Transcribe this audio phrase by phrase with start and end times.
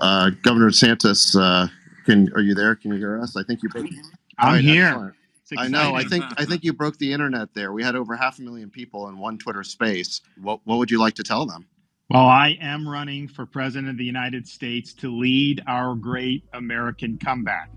[0.00, 1.68] Uh, Governor Santos, uh,
[2.04, 2.74] can are you there?
[2.74, 3.36] Can you hear us?
[3.36, 3.68] I think you.
[3.68, 3.86] Broke,
[4.38, 5.14] I'm right, here.
[5.56, 5.94] I know.
[5.94, 7.72] I think I think you broke the internet there.
[7.72, 10.20] We had over half a million people in one Twitter space.
[10.40, 11.66] What what would you like to tell them?
[12.10, 17.18] Well, I am running for president of the United States to lead our great American
[17.18, 17.70] comeback.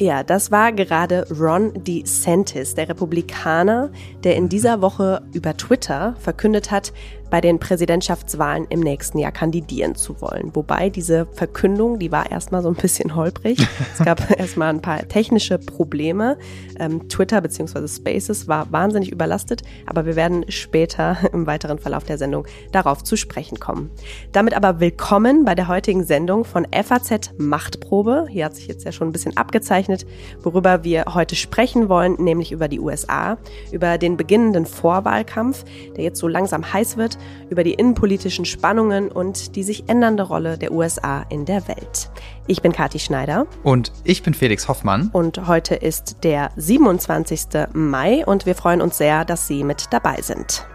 [0.00, 3.90] Ja, das war gerade Ron DeSantis, der Republikaner,
[4.24, 6.94] der in dieser Woche über Twitter verkündet hat,
[7.30, 10.50] bei den Präsidentschaftswahlen im nächsten Jahr kandidieren zu wollen.
[10.54, 13.58] Wobei diese Verkündung, die war erstmal so ein bisschen holprig.
[13.92, 16.36] es gab erstmal ein paar technische Probleme.
[16.78, 17.86] Ähm, Twitter bzw.
[17.86, 23.16] Spaces war wahnsinnig überlastet, aber wir werden später im weiteren Verlauf der Sendung darauf zu
[23.16, 23.90] sprechen kommen.
[24.32, 28.26] Damit aber willkommen bei der heutigen Sendung von FAZ Machtprobe.
[28.28, 30.04] Hier hat sich jetzt ja schon ein bisschen abgezeichnet,
[30.42, 33.38] worüber wir heute sprechen wollen, nämlich über die USA,
[33.70, 35.64] über den beginnenden Vorwahlkampf,
[35.96, 37.19] der jetzt so langsam heiß wird
[37.50, 42.10] über die innenpolitischen Spannungen und die sich ändernde Rolle der USA in der Welt.
[42.46, 43.46] Ich bin Kathi Schneider.
[43.62, 45.10] Und ich bin Felix Hoffmann.
[45.12, 47.68] Und heute ist der 27.
[47.72, 50.66] Mai und wir freuen uns sehr, dass Sie mit dabei sind.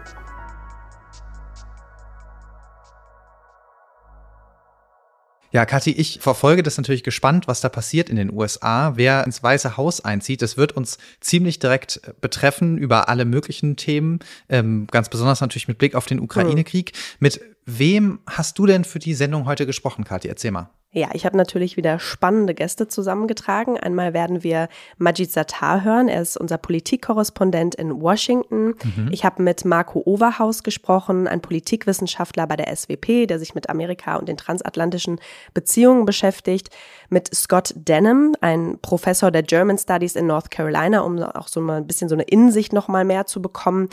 [5.56, 8.92] Ja, Kathi, ich verfolge das natürlich gespannt, was da passiert in den USA.
[8.96, 13.74] Wer ins Weiße Haus einzieht, das wird uns ziemlich direkt äh, betreffen über alle möglichen
[13.76, 14.18] Themen.
[14.50, 16.92] Ähm, ganz besonders natürlich mit Blick auf den Ukraine-Krieg.
[17.20, 20.28] Mit wem hast du denn für die Sendung heute gesprochen, Kathi?
[20.28, 20.68] Erzähl mal.
[20.92, 23.78] Ja, ich habe natürlich wieder spannende Gäste zusammengetragen.
[23.78, 26.08] Einmal werden wir Majid Sattar hören.
[26.08, 28.68] Er ist unser Politikkorrespondent in Washington.
[28.82, 29.08] Mhm.
[29.10, 34.16] Ich habe mit Marco Overhaus gesprochen, ein Politikwissenschaftler bei der SWP, der sich mit Amerika
[34.16, 35.20] und den transatlantischen
[35.52, 36.70] Beziehungen beschäftigt.
[37.10, 41.78] Mit Scott Denham, ein Professor der German Studies in North Carolina, um auch so mal
[41.78, 43.90] ein bisschen so eine Insicht noch mal mehr zu bekommen.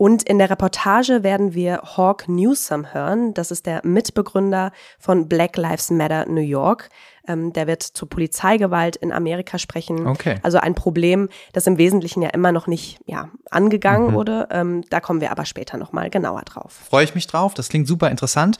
[0.00, 3.34] Und in der Reportage werden wir Hawk Newsom hören.
[3.34, 6.88] Das ist der Mitbegründer von Black Lives Matter New York.
[7.28, 10.06] Ähm, der wird zur Polizeigewalt in Amerika sprechen.
[10.06, 10.36] Okay.
[10.42, 14.14] Also ein Problem, das im Wesentlichen ja immer noch nicht ja, angegangen mhm.
[14.14, 14.48] wurde.
[14.50, 16.80] Ähm, da kommen wir aber später nochmal genauer drauf.
[16.88, 17.52] Freue ich mich drauf.
[17.52, 18.56] Das klingt super interessant.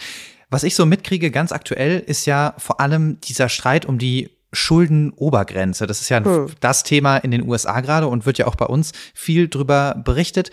[0.50, 5.86] Was ich so mitkriege, ganz aktuell, ist ja vor allem dieser Streit um die Schuldenobergrenze.
[5.86, 6.48] Das ist ja hm.
[6.60, 10.50] das Thema in den USA gerade und wird ja auch bei uns viel drüber berichtet.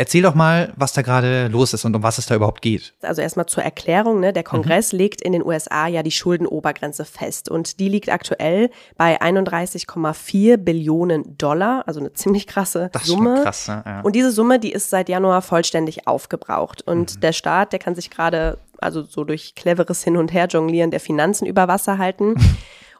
[0.00, 2.94] Erzähl doch mal, was da gerade los ist und um was es da überhaupt geht.
[3.02, 4.32] Also erstmal zur Erklärung, ne?
[4.32, 4.98] der Kongress mhm.
[4.98, 11.36] legt in den USA ja die Schuldenobergrenze fest und die liegt aktuell bei 31,4 Billionen
[11.36, 13.34] Dollar, also eine ziemlich krasse das Summe.
[13.34, 13.82] Ist krass, ne?
[13.84, 14.00] ja.
[14.00, 17.20] Und diese Summe, die ist seit Januar vollständig aufgebraucht und mhm.
[17.20, 21.00] der Staat, der kann sich gerade also so durch cleveres Hin und Her jonglieren der
[21.00, 22.36] Finanzen über Wasser halten.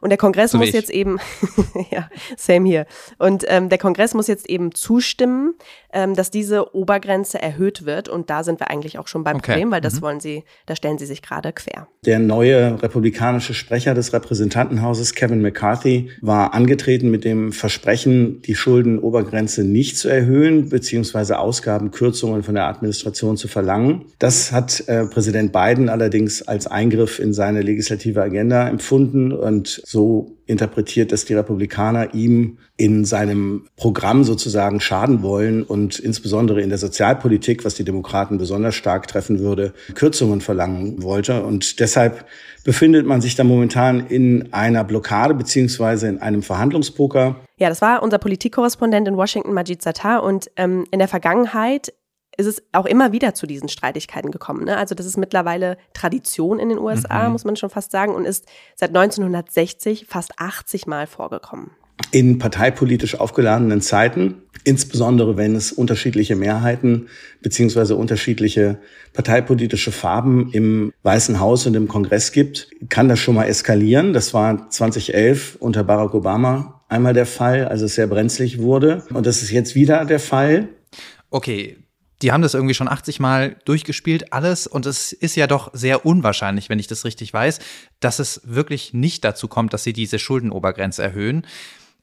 [0.01, 1.19] Und der Kongress so muss jetzt eben,
[1.91, 2.87] ja, same hier.
[3.19, 5.53] Und ähm, der Kongress muss jetzt eben zustimmen,
[5.93, 8.09] ähm, dass diese Obergrenze erhöht wird.
[8.09, 9.53] Und da sind wir eigentlich auch schon beim okay.
[9.53, 10.01] Problem, weil das mhm.
[10.01, 11.87] wollen sie, da stellen sie sich gerade quer.
[12.05, 19.63] Der neue republikanische Sprecher des Repräsentantenhauses, Kevin McCarthy, war angetreten mit dem Versprechen, die Schuldenobergrenze
[19.63, 24.05] nicht zu erhöhen, beziehungsweise Ausgabenkürzungen von der Administration zu verlangen.
[24.19, 30.37] Das hat äh, Präsident Biden allerdings als Eingriff in seine legislative Agenda empfunden und so
[30.51, 36.77] interpretiert, dass die Republikaner ihm in seinem Programm sozusagen schaden wollen und insbesondere in der
[36.77, 41.43] Sozialpolitik, was die Demokraten besonders stark treffen würde, Kürzungen verlangen wollte.
[41.43, 42.25] Und deshalb
[42.63, 47.37] befindet man sich da momentan in einer Blockade beziehungsweise in einem Verhandlungspoker.
[47.57, 50.23] Ja, das war unser Politikkorrespondent in Washington, Majid Sattar.
[50.23, 51.93] Und ähm, in der Vergangenheit
[52.37, 54.65] ist es auch immer wieder zu diesen Streitigkeiten gekommen.
[54.65, 54.77] Ne?
[54.77, 57.33] Also das ist mittlerweile Tradition in den USA, mhm.
[57.33, 61.71] muss man schon fast sagen, und ist seit 1960 fast 80 Mal vorgekommen.
[62.11, 67.07] In parteipolitisch aufgeladenen Zeiten, insbesondere wenn es unterschiedliche Mehrheiten
[67.41, 68.79] beziehungsweise unterschiedliche
[69.13, 74.13] parteipolitische Farben im Weißen Haus und im Kongress gibt, kann das schon mal eskalieren.
[74.13, 79.03] Das war 2011 unter Barack Obama einmal der Fall, als es sehr brenzlig wurde.
[79.13, 80.69] Und das ist jetzt wieder der Fall.
[81.29, 81.77] Okay,
[82.21, 84.67] die haben das irgendwie schon 80 Mal durchgespielt, alles.
[84.67, 87.59] Und es ist ja doch sehr unwahrscheinlich, wenn ich das richtig weiß,
[87.99, 91.45] dass es wirklich nicht dazu kommt, dass sie diese Schuldenobergrenze erhöhen.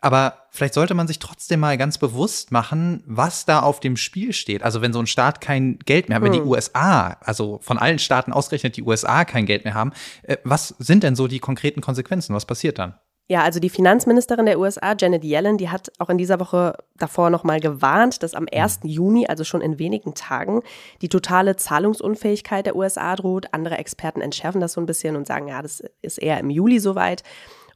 [0.00, 4.32] Aber vielleicht sollte man sich trotzdem mal ganz bewusst machen, was da auf dem Spiel
[4.32, 4.62] steht.
[4.62, 6.48] Also wenn so ein Staat kein Geld mehr hat, wenn die hm.
[6.48, 9.92] USA, also von allen Staaten ausgerechnet die USA kein Geld mehr haben,
[10.22, 12.34] äh, was sind denn so die konkreten Konsequenzen?
[12.34, 12.94] Was passiert dann?
[13.30, 17.28] Ja, also die Finanzministerin der USA, Janet Yellen, die hat auch in dieser Woche davor
[17.28, 18.84] nochmal gewarnt, dass am 1.
[18.84, 18.88] Mhm.
[18.88, 20.62] Juni, also schon in wenigen Tagen,
[21.02, 23.52] die totale Zahlungsunfähigkeit der USA droht.
[23.52, 26.80] Andere Experten entschärfen das so ein bisschen und sagen, ja, das ist eher im Juli
[26.80, 27.22] soweit.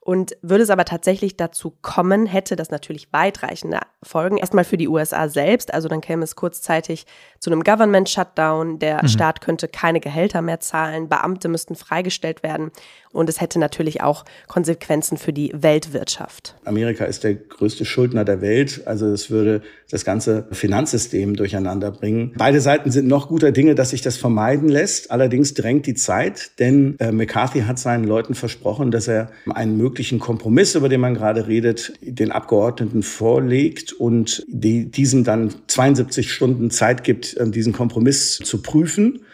[0.00, 4.38] Und würde es aber tatsächlich dazu kommen, hätte das natürlich weitreichende Folgen.
[4.38, 7.06] Erstmal für die USA selbst, also dann käme es kurzzeitig
[7.42, 8.78] zu einem Government Shutdown.
[8.78, 9.08] Der mhm.
[9.08, 12.70] Staat könnte keine Gehälter mehr zahlen, Beamte müssten freigestellt werden
[13.10, 16.54] und es hätte natürlich auch Konsequenzen für die Weltwirtschaft.
[16.64, 22.32] Amerika ist der größte Schuldner der Welt, also es würde das ganze Finanzsystem durcheinander bringen.
[22.38, 25.10] Beide Seiten sind noch guter Dinge, dass sich das vermeiden lässt.
[25.10, 30.18] Allerdings drängt die Zeit, denn äh, McCarthy hat seinen Leuten versprochen, dass er einen möglichen
[30.18, 36.70] Kompromiss, über den man gerade redet, den Abgeordneten vorlegt und die, diesen dann 72 Stunden
[36.70, 39.24] Zeit gibt, äh, diesen Kompromiss zu prüfen.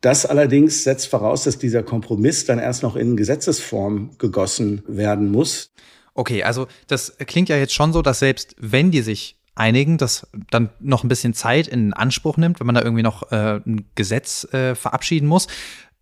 [0.00, 5.70] Das allerdings setzt voraus, dass dieser Kompromiss dann erst noch in Gesetzesform gegossen werden muss.
[6.14, 10.26] Okay, also das klingt ja jetzt schon so, dass selbst wenn die sich einigen, das
[10.50, 13.86] dann noch ein bisschen Zeit in Anspruch nimmt, wenn man da irgendwie noch äh, ein
[13.94, 15.48] Gesetz äh, verabschieden muss.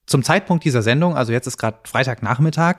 [0.07, 2.77] Zum Zeitpunkt dieser Sendung, also jetzt ist gerade Freitagnachmittag,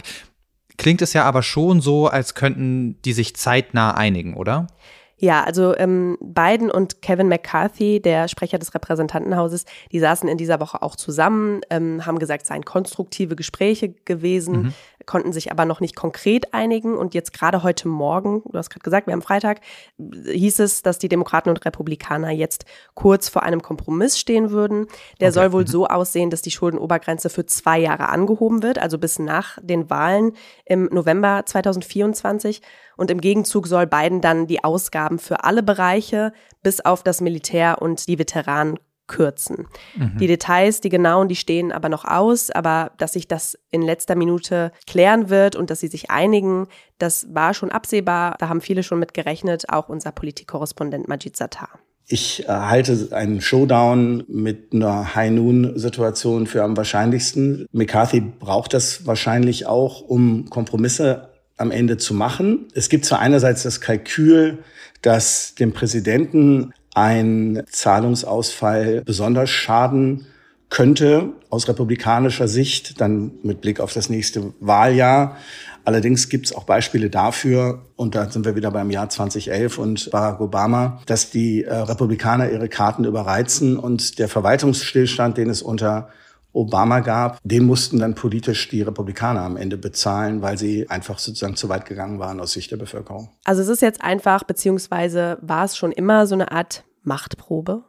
[0.77, 4.67] klingt es ja aber schon so, als könnten die sich zeitnah einigen, oder?
[5.17, 10.59] Ja, also ähm, Biden und Kevin McCarthy, der Sprecher des Repräsentantenhauses, die saßen in dieser
[10.59, 14.73] Woche auch zusammen, ähm, haben gesagt, es seien konstruktive Gespräche gewesen, mhm.
[15.05, 16.97] Konnten sich aber noch nicht konkret einigen.
[16.97, 19.61] Und jetzt gerade heute Morgen, du hast gerade gesagt, wir haben Freitag,
[19.97, 24.87] hieß es, dass die Demokraten und Republikaner jetzt kurz vor einem Kompromiss stehen würden.
[25.19, 25.33] Der okay.
[25.33, 25.67] soll wohl mhm.
[25.67, 30.33] so aussehen, dass die Schuldenobergrenze für zwei Jahre angehoben wird, also bis nach den Wahlen
[30.65, 32.61] im November 2024.
[32.97, 36.31] Und im Gegenzug soll Biden dann die Ausgaben für alle Bereiche
[36.63, 39.67] bis auf das Militär und die Veteranen kürzen.
[39.95, 40.17] Mhm.
[40.19, 44.15] Die Details, die genauen, die stehen aber noch aus, aber dass sich das in letzter
[44.15, 46.67] Minute klären wird und dass sie sich einigen,
[46.97, 48.35] das war schon absehbar.
[48.39, 51.69] Da haben viele schon mit gerechnet, auch unser Politikkorrespondent Majid Sattar.
[52.07, 57.65] Ich äh, halte einen Showdown mit einer High-Noon-Situation für am wahrscheinlichsten.
[57.71, 62.67] McCarthy braucht das wahrscheinlich auch, um Kompromisse am Ende zu machen.
[62.73, 64.59] Es gibt zwar einerseits das Kalkül,
[65.01, 70.25] dass dem Präsidenten ein Zahlungsausfall besonders schaden
[70.69, 75.37] könnte aus republikanischer Sicht, dann mit Blick auf das nächste Wahljahr.
[75.83, 80.09] Allerdings gibt es auch Beispiele dafür, und da sind wir wieder beim Jahr 2011 und
[80.09, 86.09] Barack Obama, dass die äh, Republikaner ihre Karten überreizen und der Verwaltungsstillstand, den es unter
[86.55, 91.55] Obama gab, den mussten dann politisch die Republikaner am Ende bezahlen, weil sie einfach sozusagen
[91.55, 93.29] zu weit gegangen waren aus Sicht der Bevölkerung.
[93.43, 97.83] Also es ist jetzt einfach, beziehungsweise war es schon immer so eine Art Machtprobe?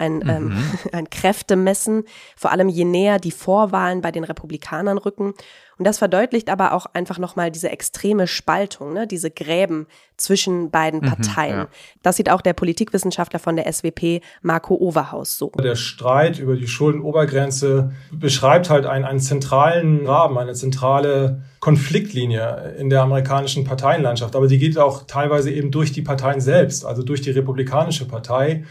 [0.00, 0.50] Ein, ähm, mhm.
[0.50, 2.04] ähm, ein Kräftemessen,
[2.36, 5.34] vor allem je näher die Vorwahlen bei den Republikanern rücken.
[5.80, 9.06] Und das verdeutlicht aber auch einfach nochmal diese extreme Spaltung, ne?
[9.06, 9.86] diese Gräben
[10.18, 11.56] zwischen beiden Parteien.
[11.56, 11.68] Mhm, ja.
[12.02, 15.50] Das sieht auch der Politikwissenschaftler von der SWP, Marco Overhaus, so.
[15.58, 22.90] Der Streit über die Schuldenobergrenze beschreibt halt einen, einen zentralen Rahmen, eine zentrale Konfliktlinie in
[22.90, 24.36] der amerikanischen Parteienlandschaft.
[24.36, 28.64] Aber die geht auch teilweise eben durch die Parteien selbst, also durch die Republikanische Partei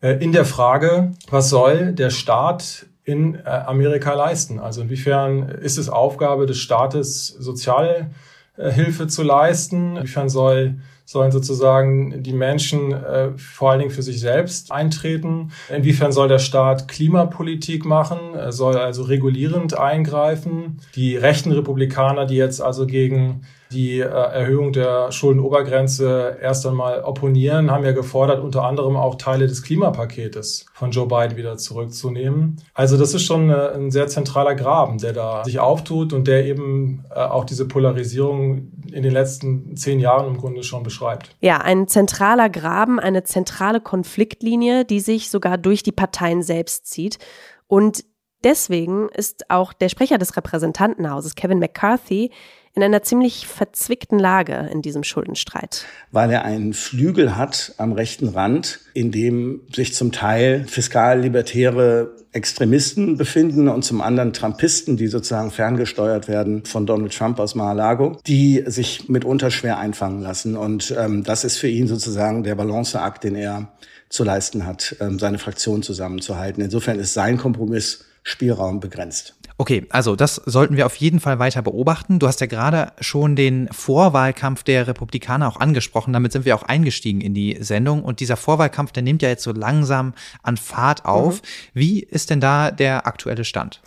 [0.00, 4.58] in der Frage, was soll der Staat in äh, Amerika leisten?
[4.58, 9.96] Also inwiefern ist es Aufgabe des Staates, Sozialhilfe zu leisten?
[9.96, 10.76] Inwiefern soll
[11.06, 15.52] sollen sozusagen die Menschen äh, vor allen Dingen für sich selbst eintreten?
[15.68, 18.18] Inwiefern soll der Staat Klimapolitik machen?
[18.34, 20.80] Er soll also regulierend eingreifen?
[20.94, 23.42] Die rechten Republikaner, die jetzt also gegen
[23.74, 29.46] die äh, Erhöhung der Schuldenobergrenze erst einmal opponieren, haben ja gefordert, unter anderem auch Teile
[29.46, 32.62] des Klimapaketes von Joe Biden wieder zurückzunehmen.
[32.72, 36.46] Also das ist schon äh, ein sehr zentraler Graben, der da sich auftut und der
[36.46, 41.36] eben äh, auch diese Polarisierung in den letzten zehn Jahren im Grunde schon beschreibt.
[41.40, 47.18] Ja, ein zentraler Graben, eine zentrale Konfliktlinie, die sich sogar durch die Parteien selbst zieht.
[47.66, 48.04] Und
[48.44, 52.30] deswegen ist auch der Sprecher des Repräsentantenhauses, Kevin McCarthy,
[52.74, 55.84] in einer ziemlich verzwickten Lage in diesem Schuldenstreit.
[56.10, 63.16] Weil er einen Flügel hat am rechten Rand, in dem sich zum Teil fiskal-libertäre Extremisten
[63.16, 68.64] befinden und zum anderen Trumpisten, die sozusagen ferngesteuert werden von Donald Trump aus Mar-a-Lago, die
[68.66, 70.56] sich mitunter schwer einfangen lassen.
[70.56, 73.68] Und ähm, das ist für ihn sozusagen der Balanceakt, den er
[74.08, 76.62] zu leisten hat, ähm, seine Fraktion zusammenzuhalten.
[76.62, 79.36] Insofern ist sein Kompromissspielraum begrenzt.
[79.56, 82.18] Okay, also das sollten wir auf jeden Fall weiter beobachten.
[82.18, 86.12] Du hast ja gerade schon den Vorwahlkampf der Republikaner auch angesprochen.
[86.12, 88.02] Damit sind wir auch eingestiegen in die Sendung.
[88.02, 91.36] Und dieser Vorwahlkampf, der nimmt ja jetzt so langsam an Fahrt auf.
[91.36, 91.46] Mhm.
[91.74, 93.80] Wie ist denn da der aktuelle Stand?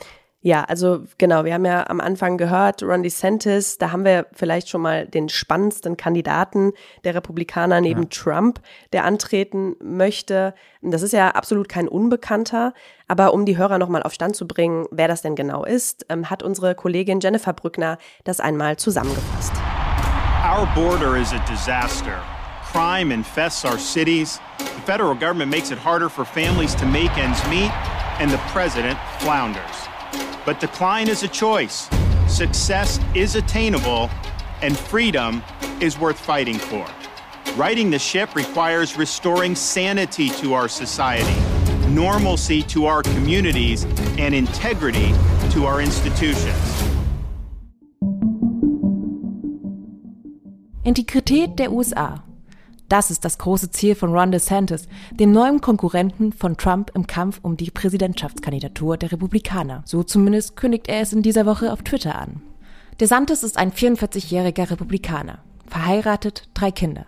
[0.47, 4.69] Ja, also genau, wir haben ja am Anfang gehört, Ron DeSantis, da haben wir vielleicht
[4.69, 6.71] schon mal den spannendsten Kandidaten
[7.03, 8.09] der Republikaner neben ja.
[8.09, 8.61] Trump,
[8.93, 10.53] der antreten möchte.
[10.81, 12.73] Das ist ja absolut kein Unbekannter,
[13.09, 16.29] aber um die Hörer nochmal auf Stand zu bringen, wer das denn genau ist, ähm,
[16.29, 19.51] hat unsere Kollegin Jennifer Brückner das einmal zusammengefasst.
[20.49, 22.23] Our border is a disaster.
[22.61, 27.45] crime infests our cities, the federal government makes it harder for families to make ends
[27.49, 27.71] meet,
[28.21, 29.86] and the president flounders.
[30.47, 31.89] But decline is a choice,
[32.29, 34.09] success is attainable,
[34.61, 35.43] and freedom
[35.81, 36.87] is worth fighting for.
[37.57, 41.37] Righting the ship requires restoring sanity to our society,
[41.89, 43.83] normalcy to our communities,
[44.17, 45.13] and integrity
[45.51, 46.55] to our institutions.
[50.85, 52.21] Integrität der USA.
[52.89, 57.39] Das ist das große Ziel von Ron DeSantis, dem neuen Konkurrenten von Trump im Kampf
[57.41, 59.83] um die Präsidentschaftskandidatur der Republikaner.
[59.85, 62.41] So zumindest kündigt er es in dieser Woche auf Twitter an.
[63.01, 67.05] DeSantis ist ein 44-jähriger Republikaner, verheiratet, drei Kinder.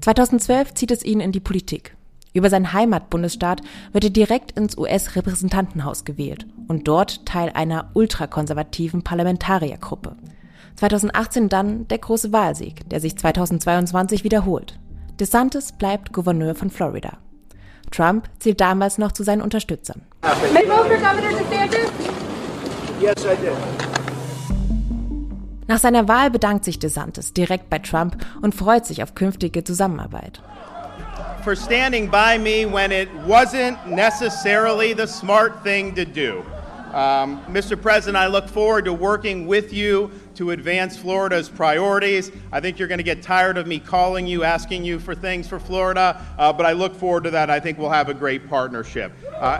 [0.00, 1.96] 2012 zieht es ihn in die Politik.
[2.34, 3.62] Über seinen Heimatbundesstaat
[3.92, 10.16] wird er direkt ins US-Repräsentantenhaus gewählt und dort Teil einer ultrakonservativen Parlamentariergruppe.
[10.76, 14.78] 2018 dann der große Wahlsieg, der sich 2022 wiederholt.
[15.18, 17.18] DeSantis bleibt Gouverneur von Florida.
[17.90, 20.02] Trump zählt damals noch zu seinen Unterstützern.
[25.66, 30.40] Nach seiner Wahl bedankt sich DeSantis direkt bei Trump und freut sich auf künftige Zusammenarbeit.
[31.42, 36.44] For standing by me when it wasn't necessarily the smart thing to do.
[36.92, 37.76] Um, Mr.
[37.76, 42.30] President, I look forward to working with you to advance Florida's priorities.
[42.52, 45.46] I think you're going to get tired of me calling you, asking you for things
[45.48, 47.50] for Florida, uh, but I look forward to that.
[47.50, 49.12] I think we'll have a great partnership.
[49.40, 49.58] Uh,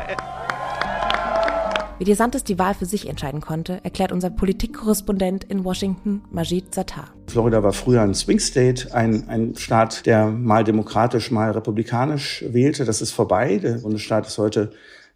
[1.99, 7.09] Wie DeSantis die Wahl für sich entscheiden konnte, erklärt unser Politikkorrespondent in Washington, Majid Sattar.
[7.27, 12.85] Florida war früher ein Swing State, ein, ein Staat, der mal demokratisch, mal republikanisch wählte.
[12.85, 13.59] Das ist vorbei.
[13.59, 14.71] Der Bundesstaat ist heute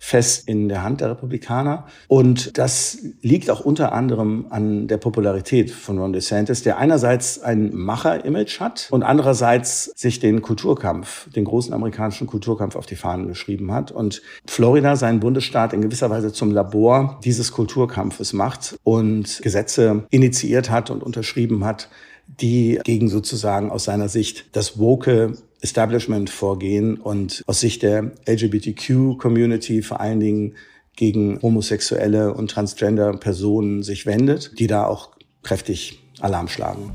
[0.05, 1.87] fest in der Hand der Republikaner.
[2.09, 7.73] Und das liegt auch unter anderem an der Popularität von Ron DeSantis, der einerseits ein
[7.73, 13.71] Macher-Image hat und andererseits sich den Kulturkampf, den großen amerikanischen Kulturkampf auf die Fahnen geschrieben
[13.73, 20.03] hat und Florida seinen Bundesstaat in gewisser Weise zum Labor dieses Kulturkampfes macht und Gesetze
[20.11, 21.89] initiiert hat und unterschrieben hat,
[22.27, 29.83] die gegen sozusagen aus seiner Sicht das woke Establishment vorgehen und aus Sicht der LGBTQ-Community
[29.83, 30.55] vor allen Dingen
[30.97, 35.11] gegen homosexuelle und transgender Personen sich wendet, die da auch
[35.43, 36.93] kräftig Alarm schlagen.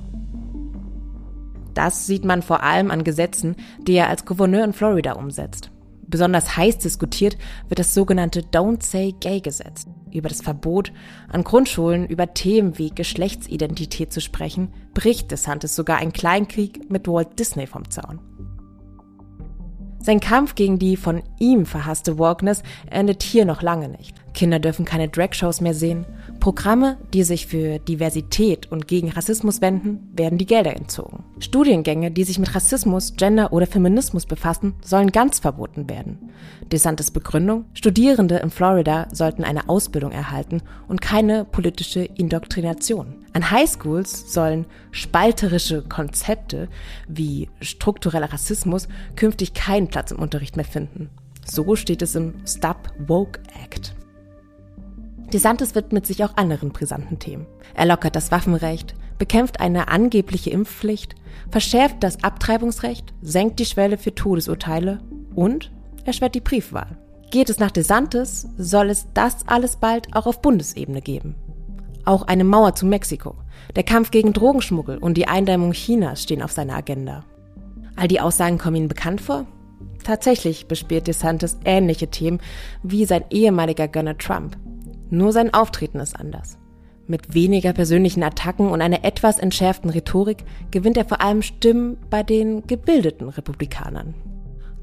[1.74, 5.72] Das sieht man vor allem an Gesetzen, die er als Gouverneur in Florida umsetzt.
[6.08, 10.94] Besonders heiß diskutiert wird das sogenannte Don't Say Gay Gesetz über das Verbot,
[11.28, 17.38] an Grundschulen über Themen wie Geschlechtsidentität zu sprechen, bricht DeSantis sogar ein Kleinkrieg mit Walt
[17.38, 18.20] Disney vom Zaun.
[20.00, 24.16] Sein Kampf gegen die von ihm verhasste Wokeness endet hier noch lange nicht.
[24.34, 26.06] Kinder dürfen keine Dragshows mehr sehen.
[26.39, 31.24] Programme, die sich für Diversität und gegen Rassismus wenden, werden die Gelder entzogen.
[31.39, 36.32] Studiengänge, die sich mit Rassismus, Gender oder Feminismus befassen, sollen ganz verboten werden.
[36.72, 43.25] DeSantis Begründung, Studierende in Florida sollten eine Ausbildung erhalten und keine politische Indoktrination.
[43.34, 46.70] An Highschools sollen spalterische Konzepte
[47.08, 51.10] wie struktureller Rassismus künftig keinen Platz im Unterricht mehr finden.
[51.46, 53.97] So steht es im Stop Woke Act.
[55.34, 57.46] DeSantis widmet sich auch anderen brisanten Themen.
[57.74, 61.15] Er lockert das Waffenrecht, bekämpft eine angebliche Impfpflicht,
[61.50, 65.00] verschärft das Abtreibungsrecht, senkt die Schwelle für Todesurteile
[65.36, 65.72] und
[66.05, 66.98] erschwert die Briefwahl.
[67.29, 71.36] Geht es nach DeSantis, soll es das alles bald auch auf Bundesebene geben.
[72.05, 73.36] Auch eine Mauer zu Mexiko,
[73.75, 77.25] der Kampf gegen Drogenschmuggel und die Eindämmung Chinas stehen auf seiner Agenda.
[77.98, 79.46] All die Aussagen kommen Ihnen bekannt vor?
[80.05, 82.39] Tatsächlich bespielt DeSantis ähnliche Themen
[82.81, 84.55] wie sein ehemaliger Gönner Trump.
[85.10, 86.58] Nur sein Auftreten ist anders.
[87.08, 92.22] Mit weniger persönlichen Attacken und einer etwas entschärften Rhetorik gewinnt er vor allem Stimmen bei
[92.22, 94.14] den gebildeten Republikanern.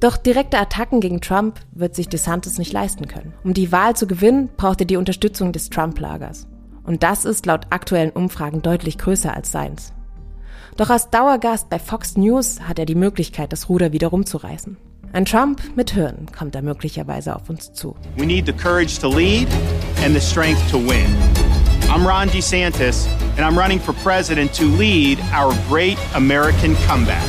[0.01, 3.35] Doch direkte Attacken gegen Trump wird sich DeSantis nicht leisten können.
[3.45, 6.47] Um die Wahl zu gewinnen, braucht er die Unterstützung des Trump-Lagers.
[6.85, 9.93] Und das ist laut aktuellen Umfragen deutlich größer als seins.
[10.77, 14.77] Doch als Dauergast bei Fox News hat er die Möglichkeit, das Ruder wieder rumzureißen.
[15.15, 17.95] Ein Trump mit Hirn kommt da möglicherweise auf uns zu.
[18.17, 19.47] We need the courage to lead
[20.05, 21.07] and the strength to win.
[21.89, 23.07] I'm Ron DeSantis,
[23.37, 27.23] and I'm running for president to lead our great American comeback.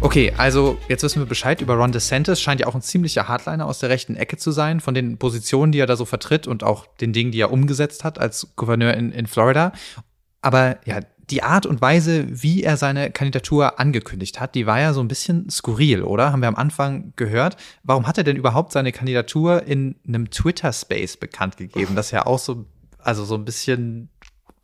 [0.00, 2.40] Okay, also jetzt wissen wir Bescheid über Ron DeSantis.
[2.40, 5.70] Scheint ja auch ein ziemlicher Hardliner aus der rechten Ecke zu sein, von den Positionen,
[5.70, 8.94] die er da so vertritt und auch den Dingen, die er umgesetzt hat als Gouverneur
[8.94, 9.70] in, in Florida.
[10.42, 10.98] Aber ja,
[11.30, 15.08] die Art und Weise, wie er seine Kandidatur angekündigt hat, die war ja so ein
[15.08, 16.32] bisschen skurril, oder?
[16.32, 17.56] Haben wir am Anfang gehört.
[17.82, 21.94] Warum hat er denn überhaupt seine Kandidatur in einem Twitter-Space bekannt gegeben?
[21.94, 22.66] Das ist ja auch so,
[22.98, 24.10] also so ein bisschen,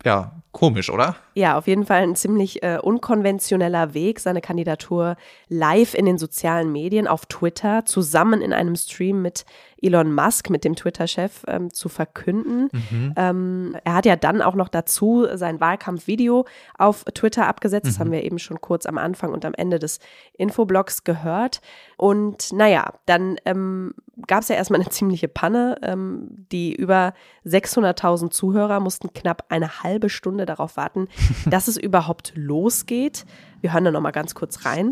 [0.04, 1.16] ja, komisch, oder?
[1.34, 5.16] Ja, auf jeden Fall ein ziemlich äh, unkonventioneller Weg, seine Kandidatur
[5.48, 9.44] live in den sozialen Medien, auf Twitter, zusammen in einem Stream mit
[9.82, 12.70] Elon Musk, mit dem Twitter-Chef, ähm, zu verkünden.
[12.72, 13.14] Mhm.
[13.16, 16.46] Ähm, er hat ja dann auch noch dazu sein Wahlkampfvideo
[16.78, 17.84] auf Twitter abgesetzt.
[17.84, 17.88] Mhm.
[17.90, 20.00] Das haben wir eben schon kurz am Anfang und am Ende des
[20.38, 21.60] Infoblogs gehört.
[21.96, 23.94] Und naja, dann ähm,
[24.26, 25.78] gab es ja erstmal eine ziemliche Panne.
[25.82, 31.08] Ähm, die über 600.000 Zuhörer mussten knapp eine halbe Stunde darauf warten,
[31.46, 33.26] dass es überhaupt losgeht.
[33.60, 34.90] Wir hören da nochmal ganz kurz rein.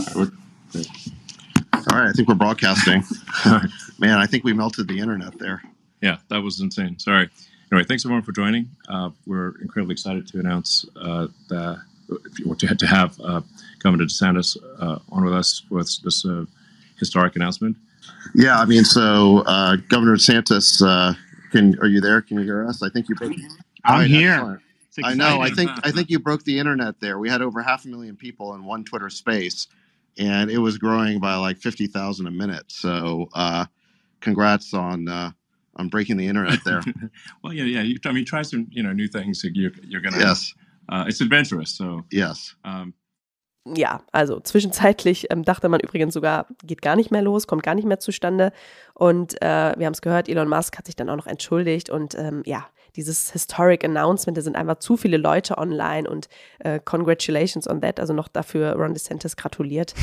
[1.90, 3.04] All right, I think we're broadcasting.
[3.99, 5.61] Man, I think we melted the internet there.
[6.00, 6.99] Yeah, that was insane.
[6.99, 7.28] Sorry.
[7.71, 8.69] Anyway, thanks everyone for joining.
[8.88, 11.78] Uh, we're incredibly excited to announce uh, that
[12.59, 13.40] to, to have uh,
[13.81, 16.45] Governor DeSantis uh, on with us with this uh,
[16.99, 17.76] historic announcement.
[18.35, 21.17] Yeah, I mean, so uh, Governor DeSantis,
[21.53, 22.21] can are you there?
[22.21, 22.83] Can you hear us?
[22.83, 23.15] I think you.
[23.15, 23.33] Broke,
[23.85, 24.61] I'm right, here.
[25.03, 25.41] I know.
[25.41, 27.19] I think I think you broke the internet there.
[27.19, 29.69] We had over half a million people in one Twitter space
[30.19, 32.65] and it was growing by like 50,000 a minute.
[32.69, 33.67] So, uh,
[34.21, 35.31] congrats on, uh,
[35.77, 36.83] on breaking the internet there.
[37.43, 37.83] well, yeah, yeah.
[37.83, 39.45] You, I mean, try some, you know, new things.
[39.45, 40.19] You're, you're gonna.
[40.19, 40.55] Yes.
[40.89, 41.71] Uh, it's adventurous.
[41.77, 42.05] So.
[42.11, 42.55] Yes.
[42.65, 42.95] Um,
[43.64, 47.75] ja, also zwischenzeitlich ähm, dachte man übrigens sogar, geht gar nicht mehr los, kommt gar
[47.75, 48.52] nicht mehr zustande.
[48.92, 52.14] Und äh, wir haben es gehört, Elon Musk hat sich dann auch noch entschuldigt und
[52.16, 52.66] ähm, ja,
[52.97, 56.28] dieses Historic Announcement, da sind einfach zu viele Leute online und
[56.61, 59.94] äh, congratulations on that, also noch dafür Ron DeSantis gratuliert.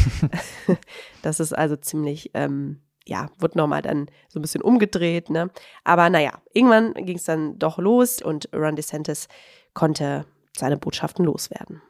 [1.21, 5.51] das ist also ziemlich, ähm, ja, wird nochmal dann so ein bisschen umgedreht, ne?
[5.83, 9.27] Aber naja, irgendwann ging es dann doch los und Ron DeSantis
[9.73, 10.25] konnte
[10.61, 11.81] seine Botschaften loswerden.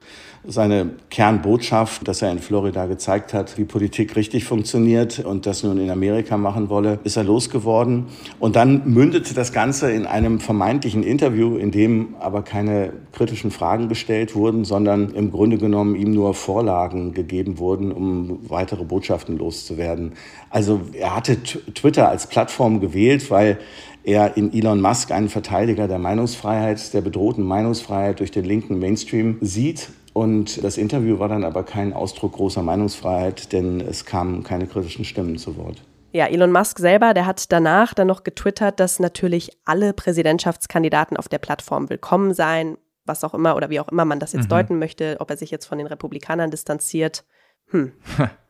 [0.48, 5.78] Seine Kernbotschaft, dass er in Florida gezeigt hat, wie Politik richtig funktioniert und das nun
[5.78, 8.06] in Amerika machen wolle, ist er losgeworden.
[8.40, 13.90] Und dann mündete das Ganze in einem vermeintlichen Interview, in dem aber keine kritischen Fragen
[13.90, 20.14] gestellt wurden, sondern im Grunde genommen ihm nur Vorlagen gegeben wurden, um weitere Botschaften loszuwerden.
[20.50, 23.60] Also er hatte Twitter als Plattform gewählt, weil
[24.04, 29.38] er in Elon Musk einen Verteidiger der Meinungsfreiheit, der bedrohten Meinungsfreiheit durch den linken Mainstream
[29.42, 29.90] sieht.
[30.14, 35.06] Und das Interview war dann aber kein Ausdruck großer Meinungsfreiheit, denn es kamen keine kritischen
[35.06, 35.82] Stimmen zu Wort.
[36.14, 41.30] Ja, Elon Musk selber, der hat danach dann noch getwittert, dass natürlich alle Präsidentschaftskandidaten auf
[41.30, 44.50] der Plattform willkommen seien, was auch immer oder wie auch immer man das jetzt mhm.
[44.50, 47.24] deuten möchte, ob er sich jetzt von den Republikanern distanziert.
[47.68, 47.94] Hm.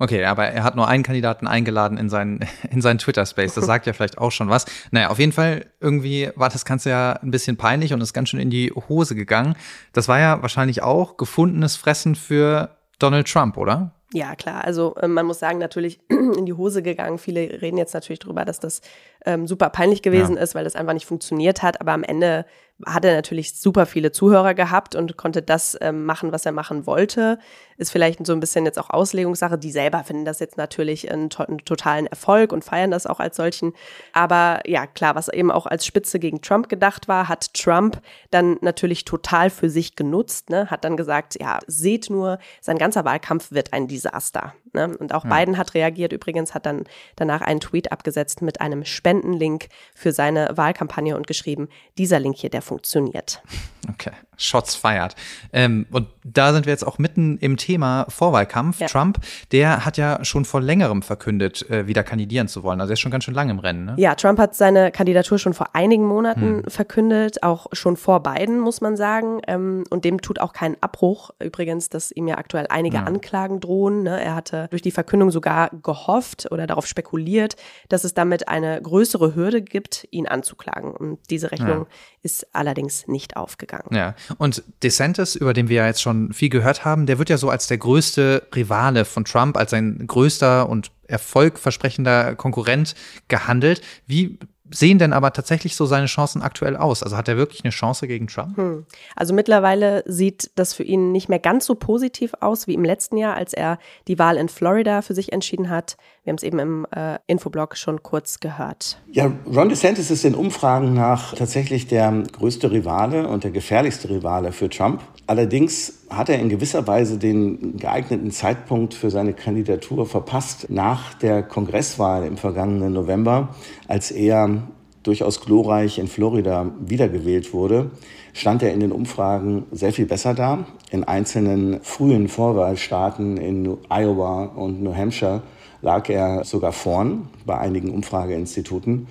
[0.00, 3.54] Okay, aber er hat nur einen Kandidaten eingeladen in seinen, in seinen Twitter-Space.
[3.54, 4.66] Das sagt ja vielleicht auch schon was.
[4.90, 8.28] Naja, auf jeden Fall irgendwie war das Ganze ja ein bisschen peinlich und ist ganz
[8.28, 9.56] schön in die Hose gegangen.
[9.92, 13.92] Das war ja wahrscheinlich auch gefundenes Fressen für Donald Trump, oder?
[14.12, 14.64] Ja, klar.
[14.64, 17.18] Also äh, man muss sagen, natürlich in die Hose gegangen.
[17.18, 18.80] Viele reden jetzt natürlich darüber, dass das
[19.26, 20.42] ähm, super peinlich gewesen ja.
[20.42, 21.80] ist, weil das einfach nicht funktioniert hat.
[21.80, 22.46] Aber am Ende
[22.86, 26.86] hat er natürlich super viele Zuhörer gehabt und konnte das ähm, machen, was er machen
[26.86, 27.38] wollte.
[27.76, 29.58] Ist vielleicht so ein bisschen jetzt auch Auslegungssache.
[29.58, 33.18] Die selber finden das jetzt natürlich einen, to einen, totalen Erfolg und feiern das auch
[33.18, 33.72] als solchen.
[34.12, 38.58] Aber ja, klar, was eben auch als Spitze gegen Trump gedacht war, hat Trump dann
[38.60, 40.50] natürlich total für sich genutzt.
[40.50, 40.70] Ne?
[40.70, 44.54] Hat dann gesagt, ja, seht nur, sein ganzer Wahlkampf wird ein Desaster.
[44.72, 44.96] Ne?
[44.98, 45.36] Und auch ja.
[45.36, 46.84] Biden hat reagiert übrigens, hat dann
[47.16, 52.50] danach einen Tweet abgesetzt mit einem Spendenlink für seine Wahlkampagne und geschrieben, dieser Link hier,
[52.50, 53.42] der funktioniert.
[53.88, 55.14] Okay, Shots feiert.
[55.52, 58.80] Ähm, und da sind wir jetzt auch mitten im Thema Vorwahlkampf.
[58.80, 58.86] Ja.
[58.86, 59.18] Trump,
[59.52, 62.80] der hat ja schon vor längerem verkündet, äh, wieder kandidieren zu wollen.
[62.80, 63.84] Also er ist schon ganz schön lang im Rennen.
[63.84, 63.94] Ne?
[63.98, 66.64] Ja, Trump hat seine Kandidatur schon vor einigen Monaten hm.
[66.68, 69.40] verkündet, auch schon vor Biden, muss man sagen.
[69.46, 71.30] Ähm, und dem tut auch keinen Abbruch.
[71.40, 73.04] Übrigens, dass ihm ja aktuell einige ja.
[73.04, 74.04] Anklagen drohen.
[74.04, 74.22] Ne?
[74.22, 77.56] Er hatte durch die Verkündung sogar gehofft oder darauf spekuliert,
[77.88, 80.92] dass es damit eine größere Hürde gibt, ihn anzuklagen.
[80.92, 81.86] Und diese Rechnung ja.
[82.22, 83.88] ist allerdings nicht aufgegangen.
[83.90, 87.38] Ja, und DeSantis, über den wir ja jetzt schon viel gehört haben, der wird ja
[87.38, 92.94] so als der größte Rivale von Trump, als sein größter und erfolgversprechender Konkurrent
[93.28, 93.80] gehandelt.
[94.06, 94.38] Wie
[94.70, 97.02] sehen denn aber tatsächlich so seine Chancen aktuell aus?
[97.02, 98.56] Also hat er wirklich eine Chance gegen Trump?
[98.56, 98.86] Hm.
[99.16, 103.16] Also mittlerweile sieht das für ihn nicht mehr ganz so positiv aus wie im letzten
[103.16, 105.96] Jahr, als er die Wahl in Florida für sich entschieden hat.
[106.28, 109.00] Wir haben es eben im äh, Infoblog schon kurz gehört.
[109.10, 114.52] Ja, Ron DeSantis ist in Umfragen nach tatsächlich der größte Rivale und der gefährlichste Rivale
[114.52, 115.00] für Trump.
[115.26, 121.42] Allerdings hat er in gewisser Weise den geeigneten Zeitpunkt für seine Kandidatur verpasst nach der
[121.42, 123.54] Kongresswahl im vergangenen November,
[123.86, 124.64] als er
[125.04, 127.90] durchaus glorreich in Florida wiedergewählt wurde,
[128.34, 130.66] stand er in den Umfragen sehr viel besser da.
[130.90, 135.40] In einzelnen frühen Vorwahlstaaten in Iowa und New Hampshire
[135.82, 139.06] lag er sogar vorn bei einigen Umfrageinstituten.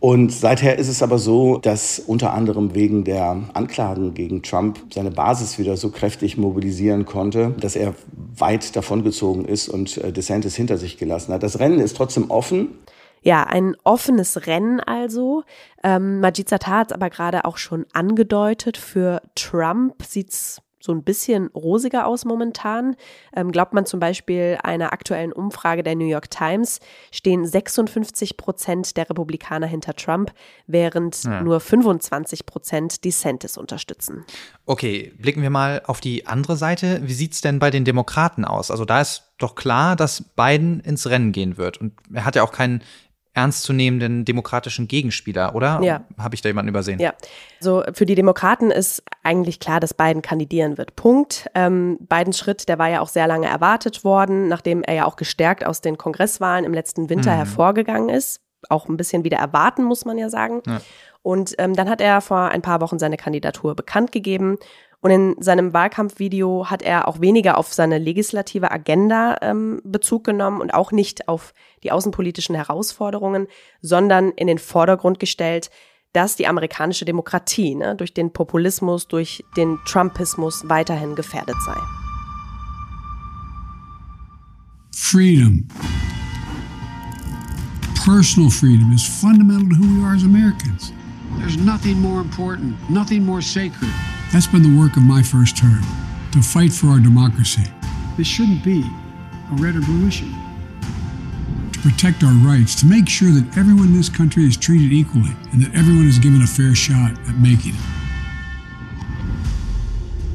[0.00, 5.10] Und seither ist es aber so, dass unter anderem wegen der Anklagen gegen Trump seine
[5.10, 7.94] Basis wieder so kräftig mobilisieren konnte, dass er
[8.34, 11.42] weit davongezogen ist und äh, DeSantis hinter sich gelassen hat.
[11.42, 12.78] Das Rennen ist trotzdem offen.
[13.22, 15.42] Ja, ein offenes Rennen also.
[15.84, 18.78] Ähm, Majid Sattar hat es aber gerade auch schon angedeutet.
[18.78, 22.96] Für Trump sieht's so ein bisschen rosiger aus momentan.
[23.36, 26.80] Ähm, glaubt man zum Beispiel einer aktuellen Umfrage der New York Times,
[27.12, 30.32] stehen 56 Prozent der Republikaner hinter Trump,
[30.66, 31.42] während ja.
[31.42, 34.24] nur 25 Prozent DeSantis unterstützen.
[34.66, 37.00] Okay, blicken wir mal auf die andere Seite.
[37.04, 38.70] Wie sieht es denn bei den Demokraten aus?
[38.70, 41.78] Also da ist doch klar, dass Biden ins Rennen gehen wird.
[41.78, 42.82] Und er hat ja auch keinen
[43.32, 45.80] ernstzunehmenden demokratischen Gegenspieler, oder?
[45.82, 46.04] Ja.
[46.18, 46.98] Habe ich da jemanden übersehen?
[46.98, 47.14] Ja.
[47.60, 50.96] So, für die Demokraten ist eigentlich klar, dass Biden kandidieren wird.
[50.96, 51.46] Punkt.
[51.54, 55.16] Ähm, Bidens Schritt, der war ja auch sehr lange erwartet worden, nachdem er ja auch
[55.16, 57.36] gestärkt aus den Kongresswahlen im letzten Winter mhm.
[57.36, 58.40] hervorgegangen ist.
[58.68, 60.62] Auch ein bisschen wieder erwarten, muss man ja sagen.
[60.66, 60.80] Ja.
[61.22, 64.58] Und ähm, dann hat er vor ein paar Wochen seine Kandidatur bekannt gegeben.
[65.02, 70.60] Und in seinem Wahlkampfvideo hat er auch weniger auf seine legislative Agenda ähm, Bezug genommen
[70.60, 73.46] und auch nicht auf die außenpolitischen Herausforderungen,
[73.80, 75.70] sondern in den Vordergrund gestellt,
[76.12, 81.76] dass die amerikanische Demokratie ne, durch den Populismus, durch den Trumpismus weiterhin gefährdet sei.
[84.92, 85.66] Freedom.
[88.04, 90.92] Personal freedom is fundamental to who we are as Americans.
[91.38, 93.90] There's nothing more important, nothing more sacred
[94.32, 95.82] That's been the work of my first term
[96.30, 97.64] to fight for our democracy.
[98.16, 98.82] This shouldn't be
[99.50, 100.30] a red or blue issue.
[101.72, 105.34] To protect our rights, to make sure that everyone in this country is treated equally
[105.50, 107.80] and that everyone is given a fair shot at making it.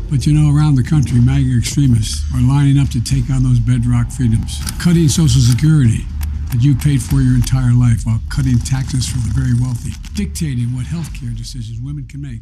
[0.09, 3.59] But you know, around the country, MAGA extremists are lining up to take on those
[3.59, 6.03] bedrock freedoms, cutting Social Security
[6.51, 10.75] that you paid for your entire life while cutting taxes for the very wealthy, dictating
[10.75, 12.41] what health care decisions women can make,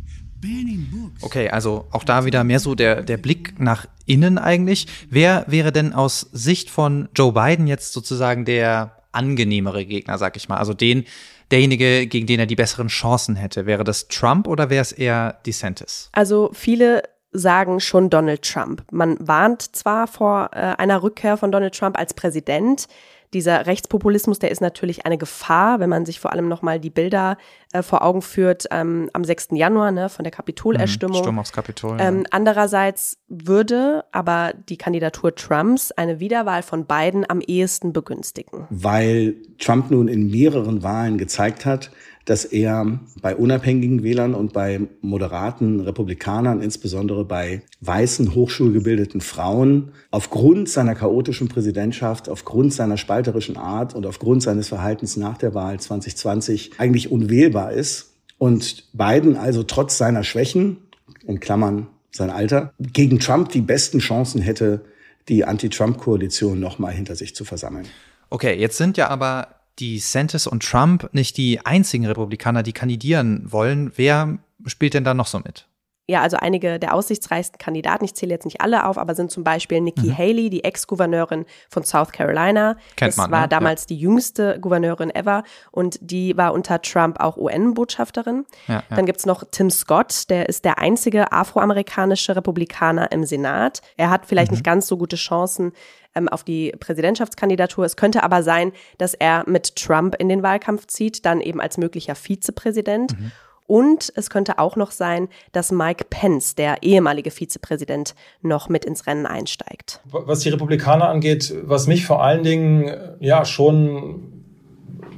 [1.21, 4.87] Okay, also auch da wieder mehr so der, der Blick nach innen eigentlich.
[5.09, 10.49] Wer wäre denn aus Sicht von Joe Biden jetzt sozusagen der angenehmere Gegner, sag ich
[10.49, 10.57] mal?
[10.57, 11.05] Also den,
[11.51, 13.65] derjenige, gegen den er die besseren Chancen hätte.
[13.65, 16.09] Wäre das Trump oder wäre es eher DeSantis?
[16.11, 18.83] Also viele sagen schon Donald Trump.
[18.91, 22.87] Man warnt zwar vor äh, einer Rückkehr von Donald Trump als Präsident,
[23.33, 27.37] dieser Rechtspopulismus, der ist natürlich eine Gefahr, wenn man sich vor allem nochmal die Bilder
[27.73, 29.49] äh, vor Augen führt ähm, am 6.
[29.51, 31.17] Januar ne, von der Kapitolerstimmung.
[31.17, 31.97] Mhm, Sturm aufs Kapitol.
[31.99, 32.23] Ähm, ja.
[32.31, 38.67] Andererseits würde aber die Kandidatur Trumps eine Wiederwahl von Biden am ehesten begünstigen.
[38.69, 41.91] Weil Trump nun in mehreren Wahlen gezeigt hat,
[42.25, 50.69] dass er bei unabhängigen Wählern und bei moderaten Republikanern, insbesondere bei weißen, hochschulgebildeten Frauen, aufgrund
[50.69, 56.71] seiner chaotischen Präsidentschaft, aufgrund seiner spalterischen Art und aufgrund seines Verhaltens nach der Wahl 2020
[56.77, 58.13] eigentlich unwählbar ist.
[58.37, 60.77] Und Biden also trotz seiner Schwächen,
[61.25, 64.85] in Klammern sein Alter, gegen Trump die besten Chancen hätte,
[65.29, 67.87] die Anti-Trump-Koalition nochmal hinter sich zu versammeln.
[68.29, 69.47] Okay, jetzt sind ja aber
[69.79, 73.91] die Santis und Trump nicht die einzigen Republikaner, die kandidieren wollen.
[73.95, 75.67] Wer spielt denn da noch so mit?
[76.05, 79.45] Ja, also einige der aussichtsreichsten Kandidaten, ich zähle jetzt nicht alle auf, aber sind zum
[79.45, 80.17] Beispiel Nikki mhm.
[80.17, 82.75] Haley, die Ex-Gouverneurin von South Carolina.
[82.97, 83.47] Kennt das man, war ne?
[83.47, 83.87] damals ja.
[83.89, 88.45] die jüngste Gouverneurin ever und die war unter Trump auch UN-Botschafterin.
[88.67, 88.95] Ja, ja.
[88.95, 93.81] Dann gibt's noch Tim Scott, der ist der einzige afroamerikanische Republikaner im Senat.
[93.95, 94.55] Er hat vielleicht mhm.
[94.55, 95.71] nicht ganz so gute Chancen
[96.15, 97.85] ähm, auf die Präsidentschaftskandidatur.
[97.85, 101.77] Es könnte aber sein, dass er mit Trump in den Wahlkampf zieht, dann eben als
[101.77, 103.17] möglicher Vizepräsident.
[103.17, 103.31] Mhm.
[103.67, 109.07] Und es könnte auch noch sein, dass Mike Pence, der ehemalige Vizepräsident, noch mit ins
[109.07, 110.01] Rennen einsteigt.
[110.05, 114.33] Was die Republikaner angeht, was mich vor allen Dingen ja schon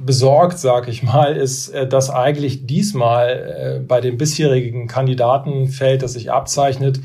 [0.06, 6.14] besorgt, sag ich mal, ist, äh, dass eigentlich diesmal äh, bei dem bisherigen Kandidatenfeld, das
[6.14, 7.00] sich abzeichnet,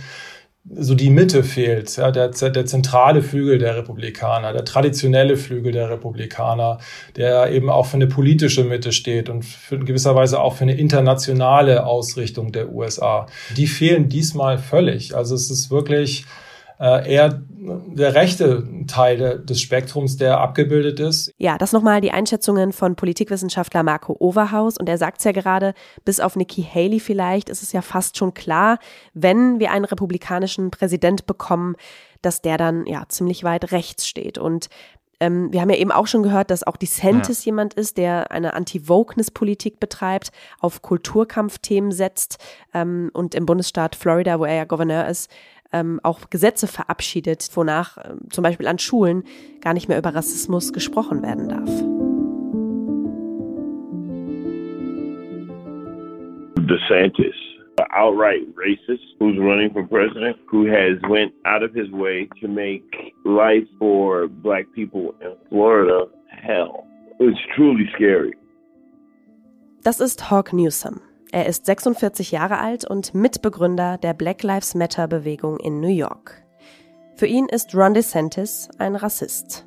[0.70, 5.90] so die Mitte fehlt, ja, der, der zentrale Flügel der Republikaner, der traditionelle Flügel der
[5.90, 6.78] Republikaner,
[7.16, 10.64] der eben auch für eine politische Mitte steht und für, in gewisser Weise auch für
[10.64, 13.26] eine internationale Ausrichtung der USA.
[13.58, 15.16] Die fehlen diesmal völlig.
[15.16, 16.26] Also es ist wirklich
[16.80, 21.32] äh, eher der rechte Teil des Spektrums, der abgebildet ist.
[21.38, 24.78] Ja, das nochmal die Einschätzungen von Politikwissenschaftler Marco Overhaus.
[24.78, 28.18] Und er sagt es ja gerade, bis auf Nikki Haley vielleicht ist es ja fast
[28.18, 28.80] schon klar,
[29.14, 31.76] wenn wir einen republikanischen Präsident bekommen,
[32.22, 34.38] dass der dann ja ziemlich weit rechts steht.
[34.38, 34.70] Und
[35.20, 37.52] ähm, wir haben ja eben auch schon gehört, dass auch DeSantis ja.
[37.52, 42.40] jemand ist, der eine Anti-Wokeness-Politik betreibt, auf Kulturkampfthemen setzt
[42.74, 45.30] ähm, und im Bundesstaat Florida, wo er ja Gouverneur ist,
[45.74, 49.24] ähm, auch Gesetze verabschiedet, wonach äh, zum Beispiel an Schulen
[49.62, 51.70] gar nicht mehr über Rassismus gesprochen werden darf.
[56.68, 57.36] DeSantis,
[57.80, 62.48] an outright racist who's running for president, who has went out of his way to
[62.48, 62.84] make
[63.26, 66.86] life for black people in Florida hell.
[67.20, 68.34] It's truly scary.
[69.84, 71.02] Das ist Hawk Newsom.
[71.34, 76.44] Er ist 46 Jahre alt und Mitbegründer der Black Lives Matter Bewegung in New York.
[77.16, 79.66] Für ihn ist Ron DeSantis ein Rassist.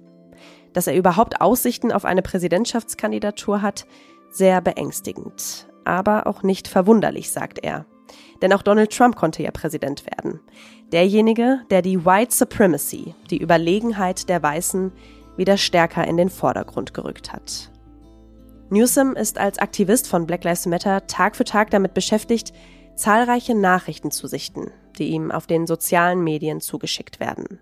[0.75, 3.87] Dass er überhaupt Aussichten auf eine Präsidentschaftskandidatur hat,
[4.31, 5.67] sehr beängstigend.
[5.87, 7.87] Aber auch nicht verwunderlich, sagt er.
[8.43, 10.41] Denn auch Donald Trump konnte ja Präsident werden.
[10.93, 14.93] Derjenige, der die White Supremacy, die Überlegenheit der Weißen,
[15.39, 17.71] wieder stärker in den Vordergrund gerückt hat.
[18.75, 22.53] Newsom ist als Aktivist von Black Lives Matter Tag für Tag damit beschäftigt,
[22.97, 27.61] zahlreiche Nachrichten zu sichten, die ihm auf den sozialen Medien zugeschickt werden.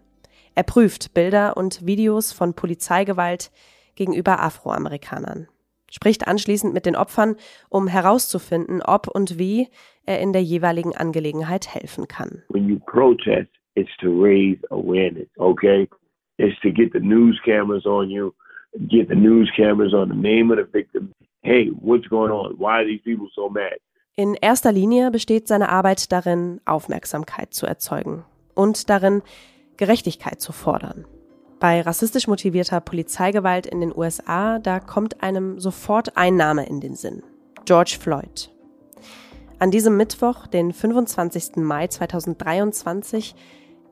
[0.55, 3.51] Er prüft Bilder und Videos von Polizeigewalt
[3.95, 5.49] gegenüber Afroamerikanern,
[5.91, 7.37] spricht anschließend mit den Opfern,
[7.69, 9.69] um herauszufinden, ob und wie
[10.07, 12.43] er in der jeweiligen Angelegenheit helfen kann.
[12.49, 15.87] When you protest, it's to raise awareness, okay?
[16.39, 18.33] It's to get the news cameras on you,
[18.89, 21.13] get the news cameras on the name of the victim.
[21.43, 22.55] Hey, what's going on?
[22.59, 23.79] Why are these people so mad?
[24.15, 29.23] In erster Linie besteht seine Arbeit darin, Aufmerksamkeit zu erzeugen und darin,
[29.79, 31.07] Gerechtigkeit zu fordern.
[31.59, 36.95] Bei rassistisch motivierter Polizeigewalt in den USA, da kommt einem sofort ein Name in den
[36.95, 37.23] Sinn.
[37.65, 38.51] George Floyd.
[39.59, 41.57] An diesem Mittwoch, den 25.
[41.57, 43.35] Mai 2023,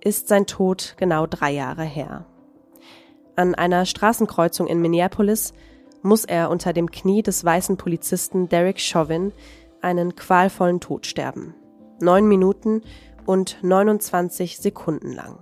[0.03, 2.27] ist sein Tod genau drei Jahre her.
[3.41, 5.55] An einer Straßenkreuzung in Minneapolis
[6.03, 9.33] muss er unter dem Knie des weißen Polizisten Derek Chauvin
[9.81, 11.55] einen qualvollen Tod sterben.
[12.03, 12.83] Neun Minuten
[13.25, 15.39] und 29 Sekunden lang.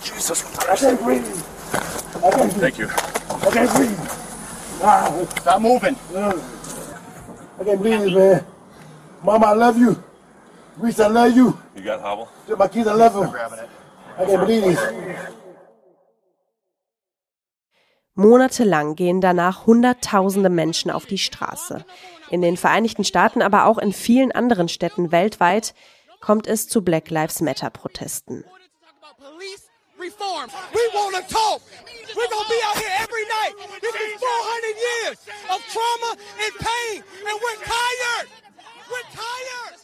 [0.00, 1.24] Jesus, I can't breathe.
[2.22, 2.60] I can't breathe.
[2.60, 2.86] Thank you.
[2.86, 3.98] I can't breathe.
[4.80, 5.96] Ah, Stop moving.
[6.14, 8.44] I can't breathe, man.
[9.24, 9.96] Mama, I love you.
[10.78, 11.58] Reese, I love you.
[11.74, 12.28] You got hobble?
[12.56, 13.34] My kids, I love them.
[14.16, 14.78] I can't this.
[18.16, 21.84] Monatelang gehen danach Hunderttausende Menschen auf die Straße.
[22.30, 25.74] In den Vereinigten Staaten, aber auch in vielen anderen Städten weltweit
[26.20, 28.44] kommt es zu Black Lives Matter Protesten.
[29.98, 30.48] reform.
[30.72, 31.60] We want to talk.
[32.14, 33.54] We're going to be out here every night.
[33.80, 35.18] This is 400 years
[35.52, 36.10] of trauma
[36.44, 38.26] and pain, and we're tired.
[38.90, 39.78] We're tired.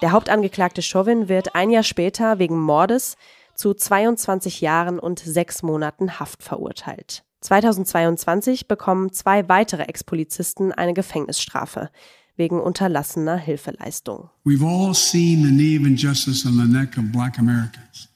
[0.00, 3.16] Der Hauptangeklagte Chauvin wird ein Jahr später wegen Mordes
[3.54, 7.24] zu 22 Jahren und sechs Monaten Haft verurteilt.
[7.40, 11.90] 2022 bekommen zwei weitere Ex-Polizisten eine Gefängnisstrafe
[12.36, 14.30] wegen unterlassener Hilfeleistung.
[14.44, 18.08] We've all seen the knee of injustice on the neck of black Americans.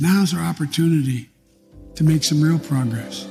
[0.00, 1.28] Now's our opportunity
[1.94, 3.26] to make some real progress.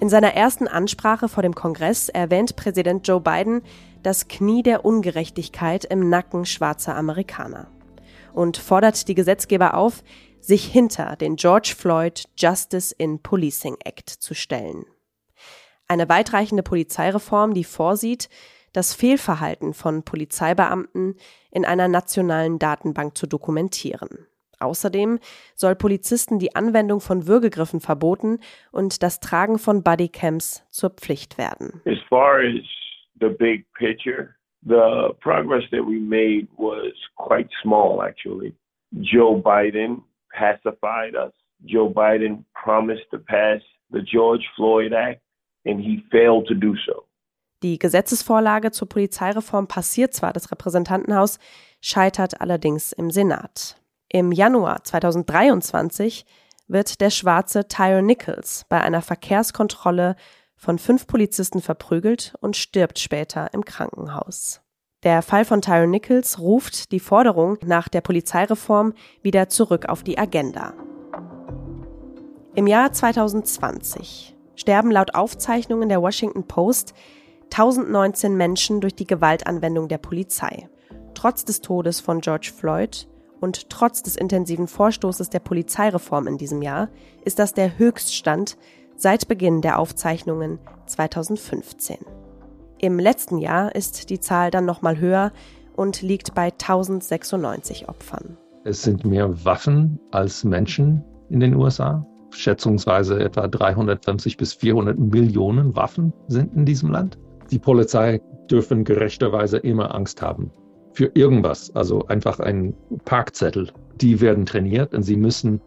[0.00, 3.62] In seiner ersten Ansprache vor dem Kongress erwähnt Präsident Joe Biden
[4.02, 7.68] das Knie der Ungerechtigkeit im Nacken schwarzer Amerikaner
[8.36, 10.04] und fordert die Gesetzgeber auf,
[10.40, 14.84] sich hinter den George Floyd Justice in Policing Act zu stellen.
[15.88, 18.28] Eine weitreichende Polizeireform, die vorsieht,
[18.74, 21.14] das Fehlverhalten von Polizeibeamten
[21.50, 24.26] in einer nationalen Datenbank zu dokumentieren.
[24.58, 25.18] Außerdem
[25.54, 31.80] soll Polizisten die Anwendung von Würgegriffen verboten und das Tragen von Bodycams zur Pflicht werden.
[31.86, 32.62] As far as
[33.18, 38.54] the big picture, the progress that we made was quite small, actually.
[39.00, 41.32] Joe Biden pacified us.
[41.64, 45.20] Joe Biden promised to pass the George Floyd Act,
[45.64, 47.04] and he failed to do so.
[47.62, 51.38] Die Gesetzesvorlage zur Polizeireform passiert zwar das Repräsentantenhaus,
[51.80, 53.80] scheitert allerdings im Senat.
[54.08, 56.26] Im Januar 2023
[56.68, 60.16] wird der schwarze Tyre Nichols bei einer Verkehrskontrolle
[60.56, 64.60] von fünf Polizisten verprügelt und stirbt später im Krankenhaus.
[65.02, 70.18] Der Fall von Tyre Nichols ruft die Forderung nach der Polizeireform wieder zurück auf die
[70.18, 70.74] Agenda.
[72.54, 76.94] Im Jahr 2020 sterben laut Aufzeichnungen der Washington Post
[77.52, 80.68] 1019 Menschen durch die Gewaltanwendung der Polizei.
[81.14, 83.08] Trotz des Todes von George Floyd
[83.40, 86.88] und trotz des intensiven Vorstoßes der Polizeireform in diesem Jahr
[87.24, 88.56] ist das der Höchststand
[88.96, 91.98] seit Beginn der Aufzeichnungen 2015.
[92.78, 95.32] Im letzten Jahr ist die Zahl dann nochmal höher
[95.74, 98.36] und liegt bei 1096 Opfern.
[98.64, 102.06] Es sind mehr Waffen als Menschen in den USA.
[102.30, 107.18] Schätzungsweise etwa 350 bis 400 Millionen Waffen sind in diesem Land.
[107.50, 110.50] Die Polizei dürfen gerechterweise immer Angst haben
[110.96, 113.70] für irgendwas, also einfach ein Parkzettel.
[114.00, 115.60] Die werden trainiert und sie müssen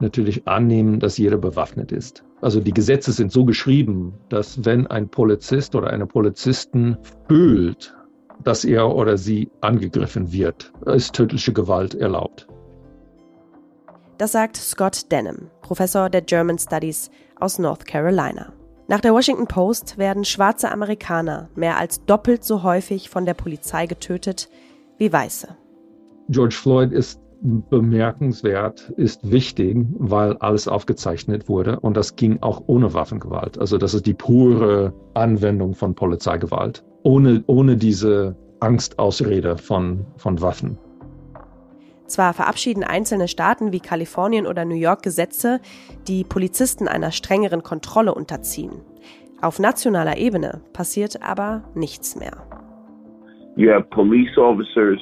[0.00, 2.24] natürlich annehmen, dass jeder bewaffnet ist.
[2.40, 6.96] Also die Gesetze sind so geschrieben, dass wenn ein Polizist oder eine Polizistin
[7.28, 7.94] fühlt,
[8.42, 12.46] dass er oder sie angegriffen wird, ist tödliche Gewalt erlaubt.
[14.18, 18.52] Das sagt Scott Denham, Professor der German Studies aus North Carolina.
[18.88, 23.86] Nach der Washington Post werden schwarze Amerikaner mehr als doppelt so häufig von der Polizei
[23.86, 24.48] getötet
[24.98, 25.56] wie Weiße.
[26.28, 32.92] George Floyd ist bemerkenswert, ist wichtig, weil alles aufgezeichnet wurde und das ging auch ohne
[32.94, 33.58] Waffengewalt.
[33.58, 40.78] Also das ist die pure Anwendung von Polizeigewalt, ohne, ohne diese Angstausrede von, von Waffen.
[42.06, 45.60] Zwar verabschieden einzelne Staaten wie Kalifornien oder New York Gesetze,
[46.08, 48.82] die Polizisten einer strengeren Kontrolle unterziehen.
[49.40, 52.44] Auf nationaler Ebene passiert aber nichts mehr.
[53.56, 54.98] You have police officers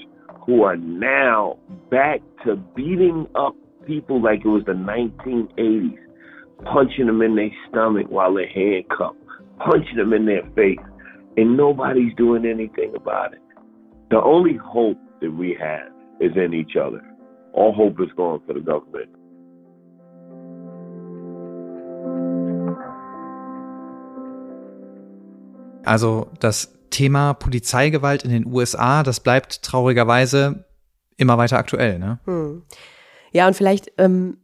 [0.48, 1.58] who are now
[1.90, 3.54] back to beating up
[3.86, 5.98] people like it was the 1980s,
[6.64, 9.18] punching them in their stomach while they're handcuffed,
[9.58, 10.78] punching them in their face,
[11.36, 13.42] and nobody's doing anything about it.
[14.10, 17.04] The only hope that we have is in each other.
[17.52, 19.10] All hope is gone for the government.
[25.84, 30.64] Also das Thema Polizeigewalt in den USA, das bleibt traurigerweise
[31.16, 31.98] immer weiter aktuell.
[31.98, 32.18] Ne?
[32.24, 32.62] Hm.
[33.32, 34.38] Ja, und vielleicht ähm,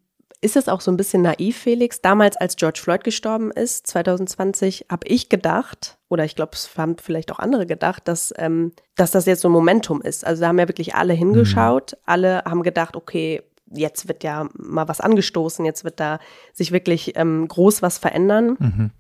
[0.45, 2.03] ist es auch so ein bisschen naiv, Felix.
[2.03, 6.97] Damals, als George Floyd gestorben ist, 2020, habe ich gedacht, oder ich glaube, es haben
[6.99, 10.27] vielleicht auch andere gedacht, dass, ähm, dass das jetzt so ein Momentum ist.
[10.27, 11.99] Also da haben ja wirklich alle hingeschaut, mhm.
[12.05, 16.19] alle haben gedacht, okay, jetzt wird ja mal was angestoßen, jetzt wird da
[16.53, 18.57] sich wirklich ähm, groß was verändern.
[18.59, 18.91] Mhm.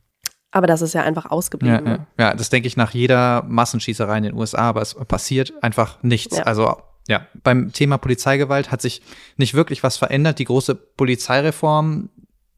[0.55, 1.85] Aber das ist ja einfach ausgeblieben.
[1.85, 2.07] Ja, ja.
[2.17, 6.37] ja das denke ich nach jeder Massenschießerei in den USA, aber es passiert einfach nichts.
[6.37, 6.45] Ja.
[6.45, 6.77] Also
[7.09, 9.03] ja, beim Thema Polizeigewalt hat sich
[9.37, 10.39] nicht wirklich was verändert.
[10.39, 12.09] Die große Polizeireform,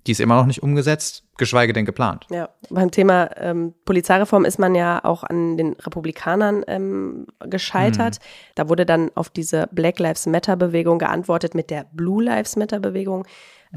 [0.06, 2.26] die ist immer noch nicht umgesetzt, geschweige denn geplant.
[2.30, 8.16] Ja, beim Thema ähm, Polizeireform ist man ja auch an den Republikanern ähm, gescheitert.
[8.16, 8.22] Hm.
[8.56, 12.78] Da wurde dann auf diese Black Lives Matter Bewegung geantwortet mit der Blue Lives Matter
[12.78, 13.26] Bewegung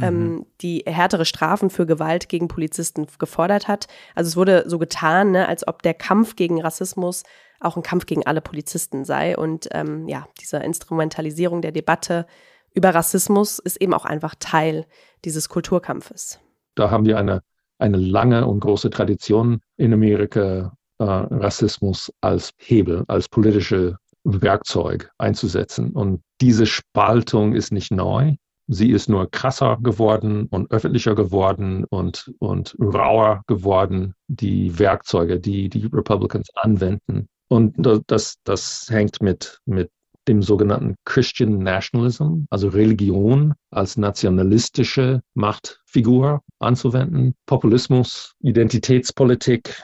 [0.01, 0.45] ähm, mhm.
[0.61, 3.87] die härtere Strafen für Gewalt gegen Polizisten gefordert hat.
[4.15, 7.23] Also es wurde so getan, ne, als ob der Kampf gegen Rassismus
[7.59, 9.37] auch ein Kampf gegen alle Polizisten sei.
[9.37, 12.25] Und ähm, ja, diese Instrumentalisierung der Debatte
[12.73, 14.85] über Rassismus ist eben auch einfach Teil
[15.25, 16.39] dieses Kulturkampfes.
[16.75, 17.41] Da haben wir eine,
[17.77, 25.91] eine lange und große Tradition in Amerika, äh, Rassismus als Hebel, als politische Werkzeug einzusetzen.
[25.91, 28.35] Und diese Spaltung ist nicht neu.
[28.71, 35.69] Sie ist nur krasser geworden und öffentlicher geworden und, und rauer geworden, die Werkzeuge, die
[35.69, 37.27] die Republicans anwenden.
[37.47, 37.73] Und
[38.05, 39.89] das, das hängt mit, mit
[40.27, 49.83] dem sogenannten Christian Nationalism, also Religion als nationalistische Machtfigur anzuwenden, Populismus, Identitätspolitik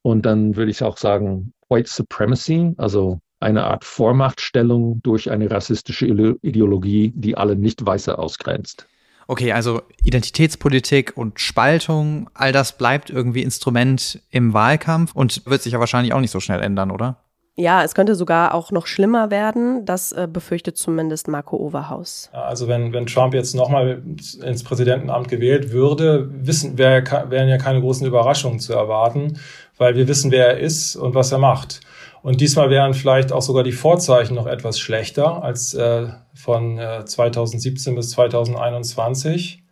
[0.00, 6.06] und dann würde ich auch sagen White Supremacy, also eine Art Vormachtstellung durch eine rassistische
[6.06, 8.86] Ideologie, die alle Nicht-Weiße ausgrenzt.
[9.28, 15.72] Okay, also Identitätspolitik und Spaltung, all das bleibt irgendwie Instrument im Wahlkampf und wird sich
[15.72, 17.18] ja wahrscheinlich auch nicht so schnell ändern, oder?
[17.54, 19.84] Ja, es könnte sogar auch noch schlimmer werden.
[19.84, 22.30] Das äh, befürchtet zumindest Marco Overhaus.
[22.32, 24.02] Also wenn, wenn Trump jetzt nochmal
[24.42, 29.38] ins Präsidentenamt gewählt würde, wissen, wär, wären ja keine großen Überraschungen zu erwarten,
[29.76, 31.80] weil wir wissen, wer er ist und was er macht.
[32.22, 37.04] Und diesmal wären vielleicht auch sogar die Vorzeichen noch etwas schlechter als äh, von äh,
[37.04, 39.62] 2017 bis 2021,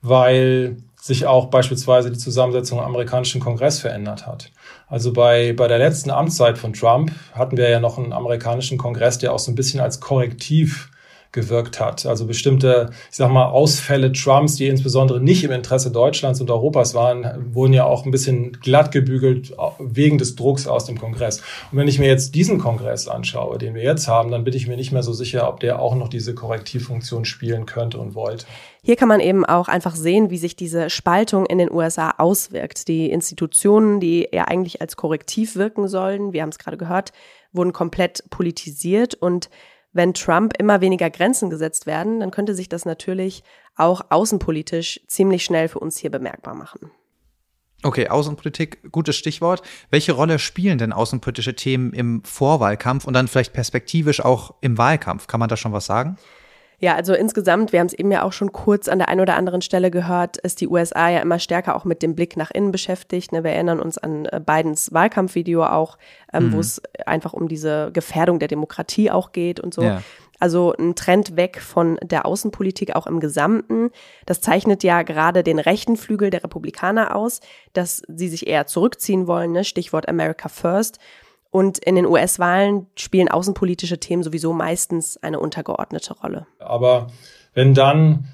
[0.00, 4.50] weil sich auch beispielsweise die Zusammensetzung im amerikanischen Kongress verändert hat.
[4.86, 9.18] Also bei, bei der letzten Amtszeit von Trump hatten wir ja noch einen amerikanischen Kongress,
[9.18, 10.90] der auch so ein bisschen als Korrektiv
[11.32, 12.06] gewirkt hat.
[12.06, 16.94] Also bestimmte, ich sag mal, Ausfälle Trumps, die insbesondere nicht im Interesse Deutschlands und Europas
[16.94, 21.40] waren, wurden ja auch ein bisschen glatt gebügelt wegen des Drucks aus dem Kongress.
[21.70, 24.66] Und wenn ich mir jetzt diesen Kongress anschaue, den wir jetzt haben, dann bin ich
[24.66, 28.46] mir nicht mehr so sicher, ob der auch noch diese Korrektivfunktion spielen könnte und wollte.
[28.82, 32.88] Hier kann man eben auch einfach sehen, wie sich diese Spaltung in den USA auswirkt.
[32.88, 37.12] Die Institutionen, die ja eigentlich als Korrektiv wirken sollen, wir haben es gerade gehört,
[37.52, 39.50] wurden komplett politisiert und
[39.92, 43.42] wenn Trump immer weniger Grenzen gesetzt werden, dann könnte sich das natürlich
[43.76, 46.90] auch außenpolitisch ziemlich schnell für uns hier bemerkbar machen.
[47.82, 49.62] Okay, Außenpolitik, gutes Stichwort.
[49.90, 55.26] Welche Rolle spielen denn außenpolitische Themen im Vorwahlkampf und dann vielleicht perspektivisch auch im Wahlkampf?
[55.26, 56.18] Kann man da schon was sagen?
[56.80, 59.36] Ja, also insgesamt, wir haben es eben ja auch schon kurz an der einen oder
[59.36, 62.72] anderen Stelle gehört, ist die USA ja immer stärker auch mit dem Blick nach innen
[62.72, 63.32] beschäftigt.
[63.32, 63.44] Ne?
[63.44, 65.98] Wir erinnern uns an äh, Bidens Wahlkampfvideo auch,
[66.32, 66.52] ähm, mhm.
[66.54, 69.82] wo es einfach um diese Gefährdung der Demokratie auch geht und so.
[69.82, 70.02] Ja.
[70.38, 73.90] also ein Trend weg von der Außenpolitik auch im Gesamten.
[74.24, 77.40] Das zeichnet ja gerade den rechten Flügel der Republikaner aus,
[77.74, 79.64] dass sie sich eher zurückziehen wollen, ne?
[79.64, 80.98] Stichwort America First.
[81.50, 86.46] Und in den US-Wahlen spielen außenpolitische Themen sowieso meistens eine untergeordnete Rolle.
[86.58, 87.08] Aber
[87.54, 88.28] wenn dann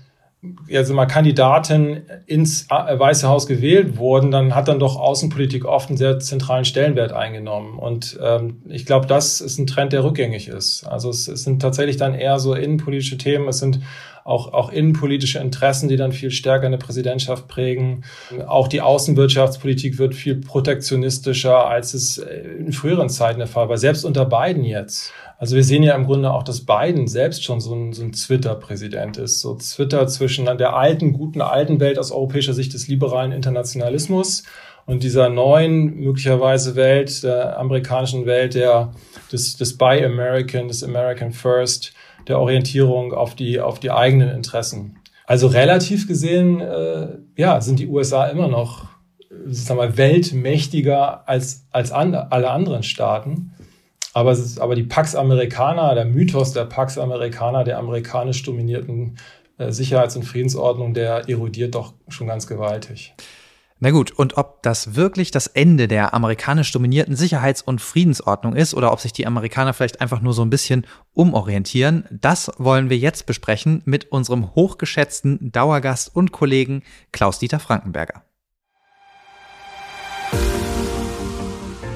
[0.73, 5.89] also mal Kandidaten ins äh, Weiße Haus gewählt wurden, dann hat dann doch Außenpolitik oft
[5.89, 7.79] einen sehr zentralen Stellenwert eingenommen.
[7.79, 10.85] Und ähm, ich glaube, das ist ein Trend, der rückgängig ist.
[10.85, 13.81] Also es, es sind tatsächlich dann eher so innenpolitische Themen, es sind
[14.27, 18.03] auch, auch innenpolitische Interessen, die dann viel stärker eine Präsidentschaft prägen.
[18.47, 24.05] Auch die Außenwirtschaftspolitik wird viel protektionistischer, als es in früheren Zeiten der Fall war, selbst
[24.05, 25.13] unter Biden jetzt.
[25.39, 28.13] Also wir sehen ja im Grunde auch, dass Biden selbst schon so ein, so ein
[28.13, 29.41] Twitter-Präsident ist.
[29.41, 34.43] So Twitter zwischen der alten, guten, alten Welt aus europäischer Sicht des liberalen Internationalismus
[34.87, 38.93] und dieser neuen, möglicherweise Welt, der amerikanischen Welt, der,
[39.31, 41.93] des, des Buy American, des American First,
[42.29, 44.99] der Orientierung auf die, auf die eigenen Interessen.
[45.27, 48.87] Also relativ gesehen, äh, ja, sind die USA immer noch,
[49.47, 53.53] sagen wir, weltmächtiger als, als an, alle anderen Staaten.
[54.13, 59.17] Aber, ist, aber die Pax Americana, der Mythos der Pax Americana, der amerikanisch dominierten
[59.59, 63.15] äh, Sicherheits- und Friedensordnung, der erodiert doch schon ganz gewaltig.
[63.79, 68.73] Na gut, und ob das wirklich das Ende der amerikanisch dominierten Sicherheits- und Friedensordnung ist
[68.73, 72.97] oder ob sich die Amerikaner vielleicht einfach nur so ein bisschen umorientieren, das wollen wir
[72.97, 78.23] jetzt besprechen mit unserem hochgeschätzten Dauergast und Kollegen Klaus-Dieter Frankenberger.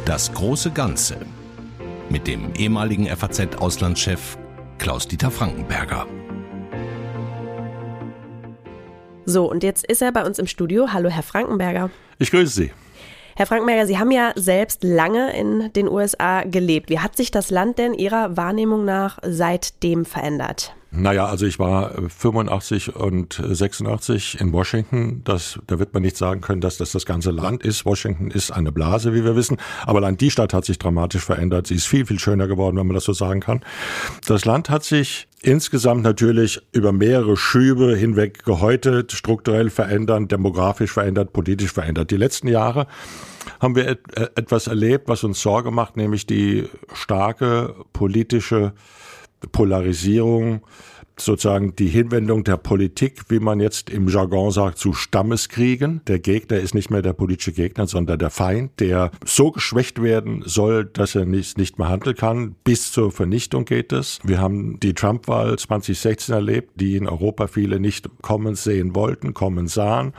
[0.04, 1.16] Das große Ganze
[2.10, 4.36] mit dem ehemaligen FAZ-Auslandschef
[4.76, 6.06] Klaus-Dieter Frankenberger.
[9.26, 10.88] So, und jetzt ist er bei uns im Studio.
[10.92, 11.90] Hallo, Herr Frankenberger.
[12.18, 12.72] Ich grüße Sie.
[13.36, 16.90] Herr Frankenberger, Sie haben ja selbst lange in den USA gelebt.
[16.90, 20.74] Wie hat sich das Land denn Ihrer Wahrnehmung nach seitdem verändert?
[20.92, 25.22] Naja, also ich war 85 und 86 in Washington.
[25.24, 27.86] Das, da wird man nicht sagen können, dass das das ganze Land ist.
[27.86, 29.58] Washington ist eine Blase, wie wir wissen.
[29.86, 31.68] Aber allein die Stadt hat sich dramatisch verändert.
[31.68, 33.62] Sie ist viel, viel schöner geworden, wenn man das so sagen kann.
[34.26, 41.32] Das Land hat sich insgesamt natürlich über mehrere Schübe hinweg gehäutet, strukturell verändert, demografisch verändert,
[41.32, 42.10] politisch verändert.
[42.10, 42.86] Die letzten Jahre
[43.58, 44.00] haben wir et
[44.36, 48.72] etwas erlebt, was uns Sorge macht, nämlich die starke politische
[49.52, 50.62] Polarisierung
[51.20, 56.00] sozusagen die Hinwendung der Politik, wie man jetzt im Jargon sagt, zu Stammeskriegen.
[56.06, 60.42] Der Gegner ist nicht mehr der politische Gegner, sondern der Feind, der so geschwächt werden
[60.46, 62.56] soll, dass er nicht, nicht mehr handeln kann.
[62.64, 64.18] Bis zur Vernichtung geht es.
[64.24, 69.68] Wir haben die Trump-Wahl 2016 erlebt, die in Europa viele nicht kommen sehen wollten, kommen
[69.68, 70.12] sahen.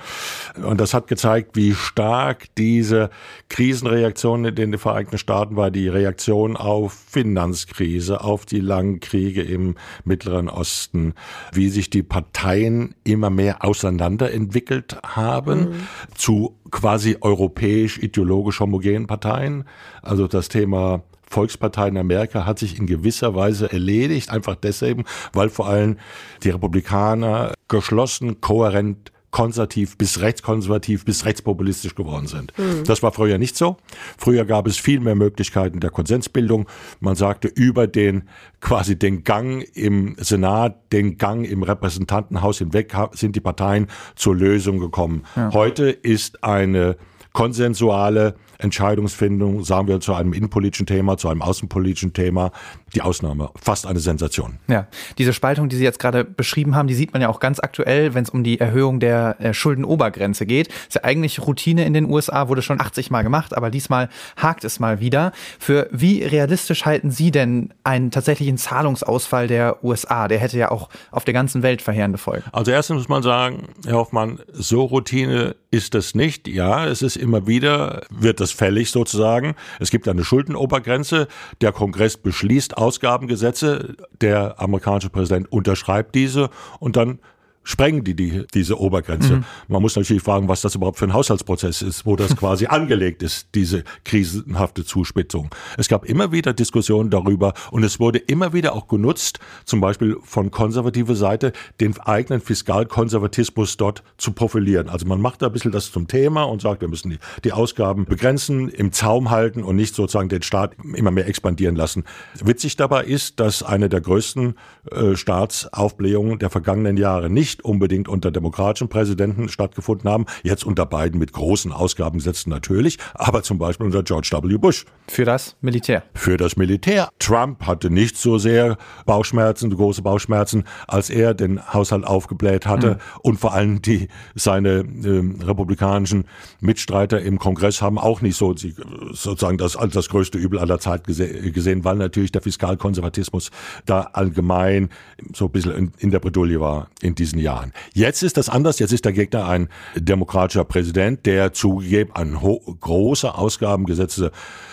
[0.64, 3.10] Und das hat gezeigt, wie stark diese
[3.50, 9.76] Krisenreaktion in den Vereinigten Staaten war, die Reaktion auf Finanzkrise, auf die langen Kriege im
[10.04, 11.14] Mittleren Osten Osten,
[11.54, 15.88] wie sich die Parteien immer mehr auseinanderentwickelt haben mhm.
[16.16, 19.66] zu quasi europäisch ideologisch homogenen Parteien.
[20.02, 25.50] Also das Thema Volkspartei in Amerika hat sich in gewisser Weise erledigt, einfach deswegen, weil
[25.50, 25.98] vor allem
[26.44, 32.54] die Republikaner geschlossen, kohärent konservativ bis rechtskonservativ bis rechtspopulistisch geworden sind.
[32.58, 32.84] Mhm.
[32.84, 33.78] Das war früher nicht so.
[34.18, 36.68] Früher gab es viel mehr Möglichkeiten der Konsensbildung.
[37.00, 38.24] Man sagte über den
[38.60, 44.80] quasi den Gang im Senat, den Gang im Repräsentantenhaus hinweg sind die Parteien zur Lösung
[44.80, 45.24] gekommen.
[45.36, 45.54] Ja.
[45.54, 46.98] Heute ist eine
[47.34, 52.52] konsensuale Entscheidungsfindung, sagen wir zu einem innenpolitischen Thema, zu einem außenpolitischen Thema,
[52.94, 54.60] die Ausnahme, fast eine Sensation.
[54.68, 54.88] Ja,
[55.18, 58.14] diese Spaltung, die Sie jetzt gerade beschrieben haben, die sieht man ja auch ganz aktuell,
[58.14, 60.68] wenn es um die Erhöhung der äh, Schuldenobergrenze geht.
[60.68, 64.64] Ist ja eigentlich Routine in den USA, wurde schon 80 Mal gemacht, aber diesmal hakt
[64.64, 65.32] es mal wieder.
[65.60, 70.28] Für wie realistisch halten Sie denn einen tatsächlichen Zahlungsausfall der USA?
[70.28, 72.44] Der hätte ja auch auf der ganzen Welt verheerende Folgen.
[72.52, 76.48] Also erstens muss man sagen, Herr Hoffmann, so Routine ist es nicht.
[76.48, 79.56] Ja, es ist immer wieder, wird das fällig sozusagen.
[79.80, 81.28] Es gibt eine Schuldenobergrenze.
[81.62, 83.96] Der Kongress beschließt Ausgabengesetze.
[84.20, 87.20] Der amerikanische Präsident unterschreibt diese und dann
[87.64, 89.38] sprengen die, die diese Obergrenze.
[89.38, 89.46] Mhm.
[89.68, 93.24] Man muss natürlich fragen, was das überhaupt für ein Haushaltsprozess ist, wo das quasi angelegt
[93.24, 95.50] ist, diese krisenhafte Zuspitzung.
[95.78, 100.18] Es gab immer wieder Diskussionen darüber und es wurde immer wieder auch genutzt, zum Beispiel
[100.24, 104.90] von konservativer Seite, den eigenen Fiskalkonservatismus dort zu profilieren.
[104.90, 107.52] Also man macht da ein bisschen das zum Thema und sagt, wir müssen die, die
[107.52, 112.06] Ausgaben begrenzen, im Zaum halten und nicht sozusagen den Staat immer mehr expandieren lassen.
[112.44, 114.56] Witzig dabei ist, dass eine der größten
[114.90, 120.26] äh, Staatsaufblähungen der vergangenen Jahre nicht nicht unbedingt unter demokratischen Präsidenten stattgefunden haben.
[120.44, 124.58] Jetzt unter beiden mit großen Ausgabengesetzen natürlich, aber zum Beispiel unter George W.
[124.58, 124.86] Bush.
[125.08, 126.04] Für das Militär.
[126.14, 127.10] Für das Militär.
[127.20, 132.92] Trump hatte nicht so sehr Bauchschmerzen, große Bauchschmerzen, als er den Haushalt aufgebläht hatte.
[132.92, 132.98] Mhm.
[133.22, 136.26] Und vor allem die, seine äh, republikanischen
[136.62, 138.76] Mitstreiter im Kongress haben auch nicht so sie,
[139.12, 143.52] sozusagen das als das größte Übel aller Zeit gese gesehen, weil natürlich der Fiskalkonservatismus
[143.86, 144.90] da allgemein
[145.34, 147.74] so ein bisschen in, in der Bredouille war in diesen Jahren.
[147.94, 148.80] Jetzt ist das anders.
[148.80, 154.32] Jetzt ist der Gegner ein demokratischer Präsident, der zugegeben an große Ausgabengesetze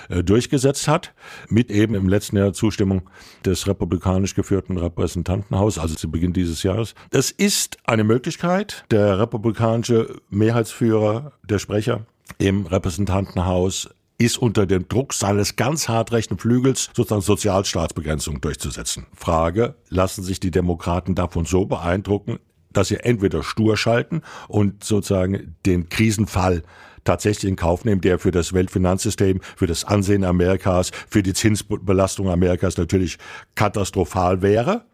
[0.09, 1.15] äh, durchgesetzt hat,
[1.49, 3.03] mit eben im letzten Jahr Zustimmung
[3.45, 6.95] des republikanisch geführten Repräsentantenhauses, also zu Beginn dieses Jahres.
[7.11, 8.85] Das ist eine Möglichkeit.
[8.91, 12.07] Der republikanische Mehrheitsführer, der Sprecher
[12.39, 13.89] im Repräsentantenhaus
[14.19, 19.07] ist unter dem Druck seines ganz hart rechten Flügels sozusagen Sozialstaatsbegrenzung durchzusetzen.
[19.15, 22.41] Frage, lassen sich die Demokraten davon so beeindrucken,
[22.73, 26.63] dass sie entweder stur schalten und sozusagen den Krisenfall
[27.05, 32.29] tatsächlich in Kauf nehmen, der für das Weltfinanzsystem, für das Ansehen Amerikas, für die Zinsbelastung
[32.29, 33.19] Amerikas natürlich
[33.55, 34.85] katastrophal wäre?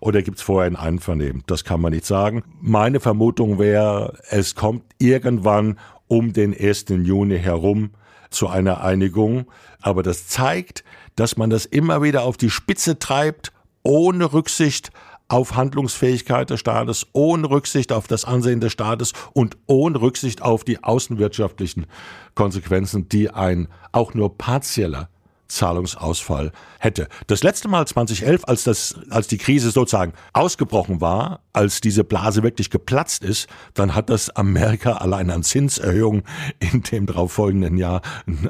[0.00, 1.42] Oder gibt es vorher ein Einvernehmen?
[1.46, 2.44] Das kann man nicht sagen.
[2.60, 6.86] Meine Vermutung wäre, es kommt irgendwann um den 1.
[6.88, 7.90] Juni herum
[8.30, 9.46] zu einer Einigung.
[9.80, 10.84] Aber das zeigt,
[11.16, 13.52] dass man das immer wieder auf die Spitze treibt,
[13.82, 14.90] ohne Rücksicht
[15.28, 20.64] auf Handlungsfähigkeit des Staates, ohne Rücksicht auf das Ansehen des Staates und ohne Rücksicht auf
[20.64, 21.86] die außenwirtschaftlichen
[22.34, 25.08] Konsequenzen, die ein auch nur partieller
[25.48, 27.08] Zahlungsausfall hätte.
[27.26, 32.42] Das letzte Mal 2011, als das, als die Krise sozusagen ausgebrochen war, als diese Blase
[32.42, 36.22] wirklich geplatzt ist, dann hat das Amerika allein an Zinserhöhungen
[36.58, 38.02] in dem darauffolgenden Jahr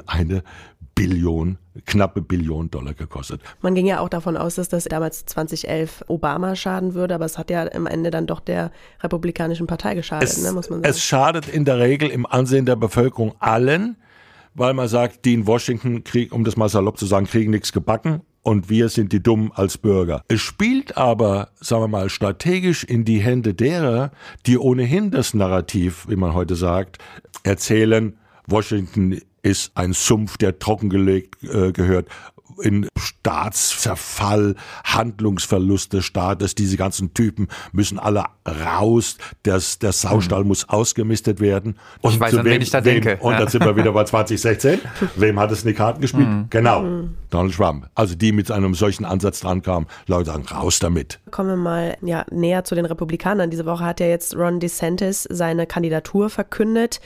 [0.05, 0.43] eine
[0.99, 3.39] Billion, knappe Billion Dollar gekostet.
[3.61, 7.37] Man ging ja auch davon aus, dass das damals 2011 Obama schaden würde, aber es
[7.37, 8.69] hat ja am Ende dann doch der
[9.01, 10.89] Republikanischen Partei geschadet, es, ne, muss man sagen.
[10.89, 13.95] Es schadet in der Regel im Ansehen der Bevölkerung allen,
[14.55, 17.71] weil man sagt, die in Washington kriegen, um das mal salopp zu sagen, kriegen nichts
[17.71, 20.25] gebacken und wir sind die Dummen als Bürger.
[20.27, 24.11] Es spielt aber, sagen wir mal, strategisch in die Hände derer,
[24.45, 26.97] die ohnehin das Narrativ, wie man heute sagt,
[27.43, 32.07] erzählen, Washington ist ein Sumpf, der trockengelegt äh, gehört
[32.61, 36.55] in Staatszerfall, Handlungsverlust des Staates.
[36.55, 39.17] Diese ganzen Typen müssen alle raus.
[39.43, 40.47] Das, der Saustall hm.
[40.47, 41.77] muss ausgemistet werden.
[42.01, 43.23] Und ich weiß, an wem, wen ich da wem, denke.
[43.23, 43.39] Und ja.
[43.39, 44.79] dann sind wir wieder bei 2016.
[45.15, 46.27] wem hat es in die Karten gespielt?
[46.27, 46.47] Mhm.
[46.49, 47.15] Genau, mhm.
[47.29, 47.89] Donald Trump.
[47.95, 49.87] Also die mit einem solchen Ansatz dran kamen.
[50.07, 51.19] Leute sagen, raus damit.
[51.31, 53.49] Kommen wir mal ja, näher zu den Republikanern.
[53.49, 56.99] Diese Woche hat ja jetzt Ron DeSantis seine Kandidatur verkündet.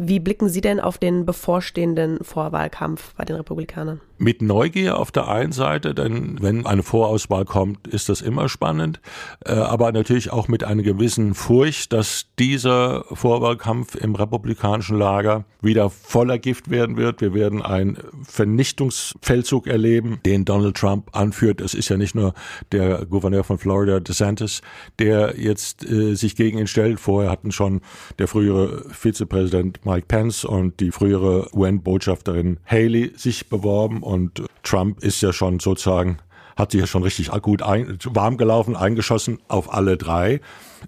[0.00, 4.00] Wie blicken Sie denn auf den bevorstehenden Vorwahlkampf bei den Republikanern?
[4.16, 9.00] Mit Neugier auf der einen Seite, denn wenn eine Vorauswahl kommt, ist das immer spannend,
[9.44, 15.90] äh, aber natürlich auch mit einer gewissen Furcht, dass dieser Vorwahlkampf im republikanischen Lager wieder
[15.90, 17.20] voller Gift werden wird.
[17.20, 21.60] Wir werden einen Vernichtungsfeldzug erleben, den Donald Trump anführt.
[21.60, 22.34] Es ist ja nicht nur
[22.70, 24.62] der Gouverneur von Florida, DeSantis,
[24.98, 27.00] der jetzt äh, sich gegen ihn stellt.
[27.00, 27.80] Vorher hatten schon
[28.18, 35.22] der frühere Vizepräsident Mike Pence und die frühere UN-Botschafterin Haley sich beworben und Trump ist
[35.22, 36.18] ja schon sozusagen
[36.56, 40.40] hat sich ja schon richtig gut ein, warm gelaufen, eingeschossen auf alle drei.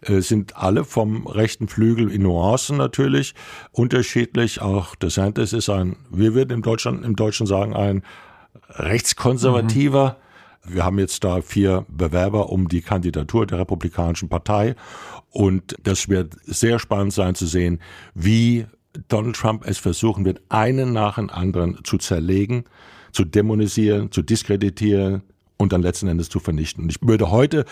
[0.03, 3.35] Äh, sind alle vom rechten Flügel in Nuancen natürlich
[3.71, 4.61] unterschiedlich.
[4.61, 8.03] Auch DeSantis ist ein, wir würden im Deutschland, im Deutschen sagen, ein
[8.69, 10.17] rechtskonservativer.
[10.65, 10.75] Mhm.
[10.75, 14.75] Wir haben jetzt da vier Bewerber um die Kandidatur der Republikanischen Partei.
[15.31, 17.81] Und das wird sehr spannend sein zu sehen,
[18.15, 18.67] wie
[19.09, 22.65] Donald Trump es versuchen wird, einen nach dem anderen zu zerlegen,
[23.13, 25.23] zu dämonisieren, zu diskreditieren
[25.57, 26.85] und dann letzten Endes zu vernichten.
[26.85, 27.65] Und ich würde heute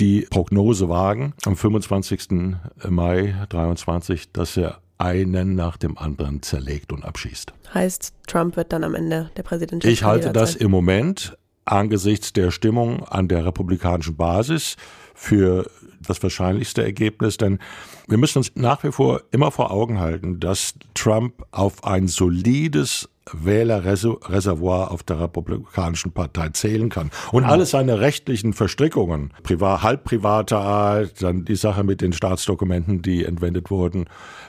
[0.00, 2.56] die Prognose wagen, am 25.
[2.88, 7.52] Mai 23, dass er einen nach dem anderen zerlegt und abschießt.
[7.74, 9.84] Heißt, Trump wird dann am Ende der Präsident.
[9.84, 14.76] Ich halte das im Moment angesichts der Stimmung an der republikanischen Basis
[15.14, 15.70] für
[16.06, 17.58] das wahrscheinlichste Ergebnis, denn
[18.08, 23.08] wir müssen uns nach wie vor immer vor Augen halten, dass Trump auf ein solides
[23.32, 27.10] Wählerreservoir auf der Republikanischen Partei zählen kann.
[27.30, 33.02] Und alle seine rechtlichen Verstrickungen, privat, halb privater Art, dann die Sache mit den Staatsdokumenten,
[33.02, 34.06] die entwendet wurden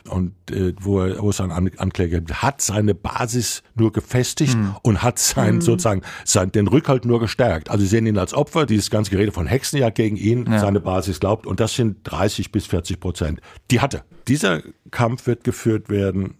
[0.09, 4.75] und äh, wo, er, wo es einen Ankläger hat seine Basis nur gefestigt mhm.
[4.81, 5.61] und hat sein, mhm.
[5.61, 7.69] sozusagen sein, den Rückhalt nur gestärkt.
[7.69, 10.59] Also sie sehen ihn als Opfer, dieses ganze Gerede von Hexenjagd gegen ihn, ja.
[10.59, 13.41] seine Basis glaubt und das sind 30 bis 40 Prozent.
[13.71, 14.03] Die hatte.
[14.27, 14.61] Dieser
[14.91, 16.35] Kampf wird geführt werden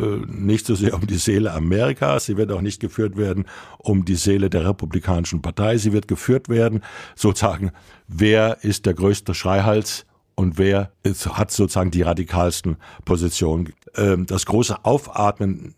[0.00, 3.46] nicht so sehr um die Seele Amerikas, sie wird auch nicht geführt werden
[3.78, 6.82] um die Seele der Republikanischen Partei, sie wird geführt werden,
[7.14, 7.70] sozusagen,
[8.08, 10.90] wer ist der größte Schreihals und wer
[11.30, 13.72] hat sozusagen die radikalsten Positionen.
[13.96, 15.74] Ähm, das große Aufatmen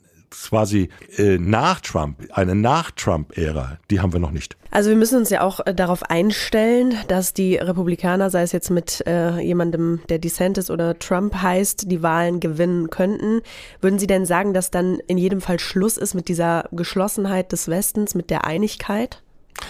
[0.48, 4.56] quasi äh, nach Trump, eine Nach-Trump-Ära, die haben wir noch nicht.
[4.70, 8.70] Also wir müssen uns ja auch äh, darauf einstellen, dass die Republikaner, sei es jetzt
[8.70, 13.40] mit äh, jemandem, der DeSantis oder Trump heißt, die Wahlen gewinnen könnten.
[13.80, 17.68] Würden Sie denn sagen, dass dann in jedem Fall Schluss ist mit dieser Geschlossenheit des
[17.68, 19.22] Westens, mit der Einigkeit?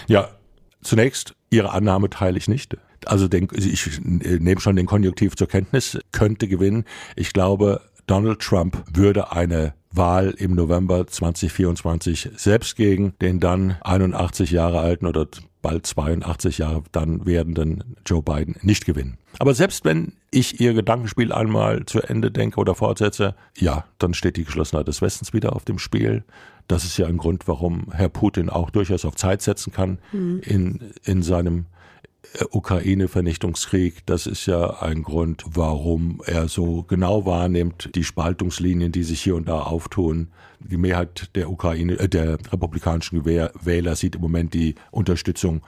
[0.07, 0.29] Ja,
[0.81, 2.77] zunächst Ihre Annahme teile ich nicht.
[3.05, 6.83] Also den, ich äh, nehme schon den Konjunktiv zur Kenntnis, könnte gewinnen.
[7.15, 14.51] Ich glaube, Donald Trump würde eine Wahl im November 2024 selbst gegen den dann 81
[14.51, 15.27] Jahre alten oder
[15.61, 19.17] bald 82 Jahre dann werdenden Joe Biden nicht gewinnen.
[19.39, 24.37] Aber selbst wenn ich ihr Gedankenspiel einmal zu Ende denke oder fortsetze, ja, dann steht
[24.37, 26.23] die Geschlossenheit des Westens wieder auf dem Spiel.
[26.67, 30.41] Das ist ja ein Grund, warum Herr Putin auch durchaus auf Zeit setzen kann mhm.
[30.43, 31.65] in, in seinem
[32.51, 39.21] Ukraine-Vernichtungskrieg, das ist ja ein Grund, warum er so genau wahrnimmt, die Spaltungslinien, die sich
[39.21, 40.27] hier und da auftun.
[40.59, 45.61] Die Mehrheit der Ukraine, äh, der republikanischen Wähler sieht im Moment die Unterstützung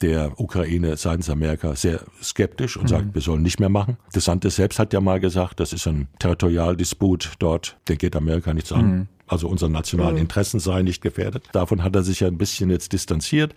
[0.00, 2.88] der Ukraine seitens Amerika sehr skeptisch und mhm.
[2.88, 3.98] sagt, wir sollen nicht mehr machen.
[4.14, 8.72] DeSantis selbst hat ja mal gesagt, das ist ein Territorialdisput dort, der geht Amerika nichts
[8.72, 8.86] an.
[8.86, 11.44] Mhm also unsere nationalen Interessen seien nicht gefährdet.
[11.52, 13.54] Davon hat er sich ja ein bisschen jetzt distanziert.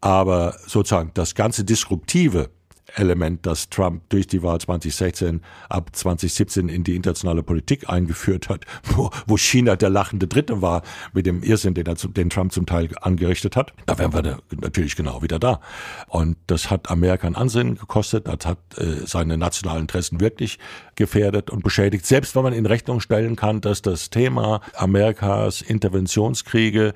[0.00, 2.50] Aber sozusagen das ganze Disruptive
[2.94, 8.64] Element, das Trump durch die Wahl 2016 ab 2017 in die internationale Politik eingeführt hat,
[8.84, 10.82] wo, wo China der lachende Dritte war
[11.12, 13.72] mit dem Irrsinn, den, er, den Trump zum Teil angerichtet hat.
[13.86, 15.60] Da wären wir da natürlich genau wieder da.
[16.08, 20.58] Und das hat Amerika ein Ansehen gekostet, das hat äh, seine nationalen Interessen wirklich
[20.94, 22.06] gefährdet und beschädigt.
[22.06, 26.94] Selbst wenn man in Rechnung stellen kann, dass das Thema Amerikas Interventionskriege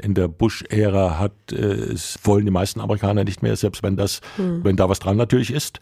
[0.00, 4.64] in der Bush-Ära hat, äh, wollen die meisten Amerikaner nicht mehr, selbst wenn das, hm.
[4.64, 5.80] wenn da was dran natürlich ist.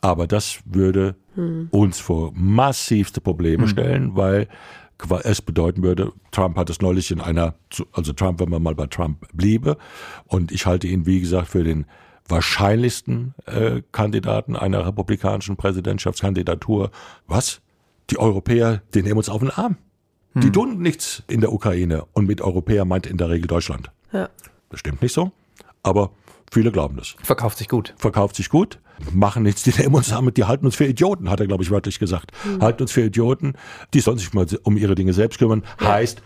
[0.00, 1.68] Aber das würde hm.
[1.70, 3.68] uns vor massivste Probleme hm.
[3.68, 4.48] stellen, weil
[5.22, 7.54] es bedeuten würde, Trump hat es neulich in einer,
[7.92, 9.78] also Trump, wenn man mal bei Trump bliebe,
[10.26, 11.86] und ich halte ihn, wie gesagt, für den
[12.28, 16.90] wahrscheinlichsten äh, Kandidaten einer republikanischen Präsidentschaftskandidatur.
[17.26, 17.60] Was?
[18.10, 19.78] Die Europäer, die nehmen uns auf den Arm.
[20.34, 20.42] Hm.
[20.42, 22.04] Die tun nichts in der Ukraine.
[22.12, 23.90] Und mit Europäer meint in der Regel Deutschland.
[24.12, 24.28] Ja.
[24.68, 25.32] Das stimmt nicht so.
[25.82, 26.10] Aber
[26.50, 27.16] viele glauben das.
[27.22, 27.94] Verkauft sich gut.
[27.96, 28.78] Verkauft sich gut.
[29.12, 31.70] Machen nichts, die nehmen uns damit, die halten uns für Idioten, hat er, glaube ich,
[31.70, 32.32] wörtlich gesagt.
[32.42, 32.60] Hm.
[32.60, 33.54] Halten uns für Idioten.
[33.94, 35.62] Die sollen sich mal um ihre Dinge selbst kümmern.
[35.80, 35.88] Ja.
[35.88, 36.22] Heißt,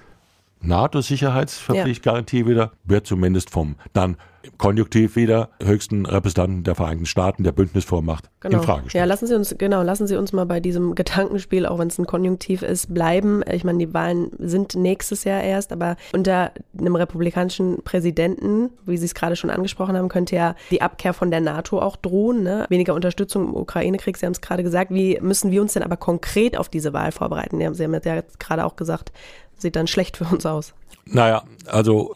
[0.60, 2.46] NATO-Sicherheitsverpflichtgarantie ja.
[2.46, 4.16] wieder wird zumindest vom dann
[4.58, 8.58] Konjunktiv wieder höchsten Repräsentanten der Vereinigten Staaten der Bündnisvormacht genau.
[8.58, 9.02] in Frage stellen.
[9.02, 11.98] Ja, lassen Sie uns genau, lassen Sie uns mal bei diesem Gedankenspiel, auch wenn es
[11.98, 13.42] ein Konjunktiv ist, bleiben.
[13.50, 19.06] Ich meine, die Wahlen sind nächstes Jahr erst, aber unter einem republikanischen Präsidenten, wie Sie
[19.06, 22.42] es gerade schon angesprochen haben, könnte ja die Abkehr von der NATO auch drohen.
[22.42, 22.66] Ne?
[22.68, 24.92] Weniger Unterstützung im Ukraine-Krieg, Sie haben es gerade gesagt.
[24.92, 27.58] Wie müssen wir uns denn aber konkret auf diese Wahl vorbereiten?
[27.74, 29.12] Sie haben ja gerade auch gesagt,
[29.56, 30.74] sieht dann schlecht für uns aus.
[31.06, 32.12] Naja, also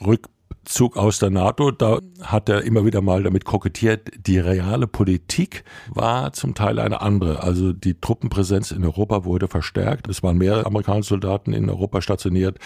[0.50, 4.10] Rückzug aus der NATO, da hat er immer wieder mal damit kokettiert.
[4.26, 7.42] Die reale Politik war zum Teil eine andere.
[7.42, 10.08] Also die Truppenpräsenz in Europa wurde verstärkt.
[10.08, 12.58] Es waren mehr amerikanische Soldaten in Europa stationiert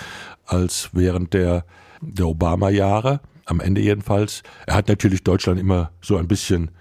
[0.46, 1.64] als während der,
[2.00, 3.20] der Obama-Jahre.
[3.46, 4.42] Am Ende jedenfalls.
[4.66, 6.72] Er hat natürlich Deutschland immer so ein bisschen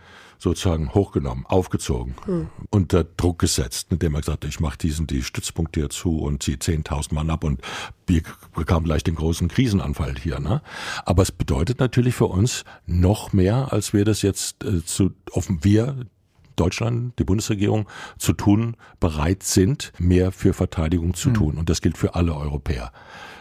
[0.41, 2.49] sozusagen hochgenommen, aufgezogen, hm.
[2.71, 6.41] unter Druck gesetzt, indem er gesagt hat, ich mache diesen die Stützpunkte hier zu und
[6.41, 7.61] ziehe 10.000 Mann ab und
[8.07, 8.23] wir
[8.55, 10.39] bekamen gleich den großen Krisenanfall hier.
[10.39, 10.63] Ne?
[11.05, 15.59] Aber es bedeutet natürlich für uns noch mehr, als wir das jetzt äh, zu offen
[15.63, 16.07] wir
[16.55, 17.87] Deutschland, die Bundesregierung,
[18.17, 21.33] zu tun bereit sind, mehr für Verteidigung zu hm.
[21.35, 21.57] tun.
[21.57, 22.91] Und das gilt für alle Europäer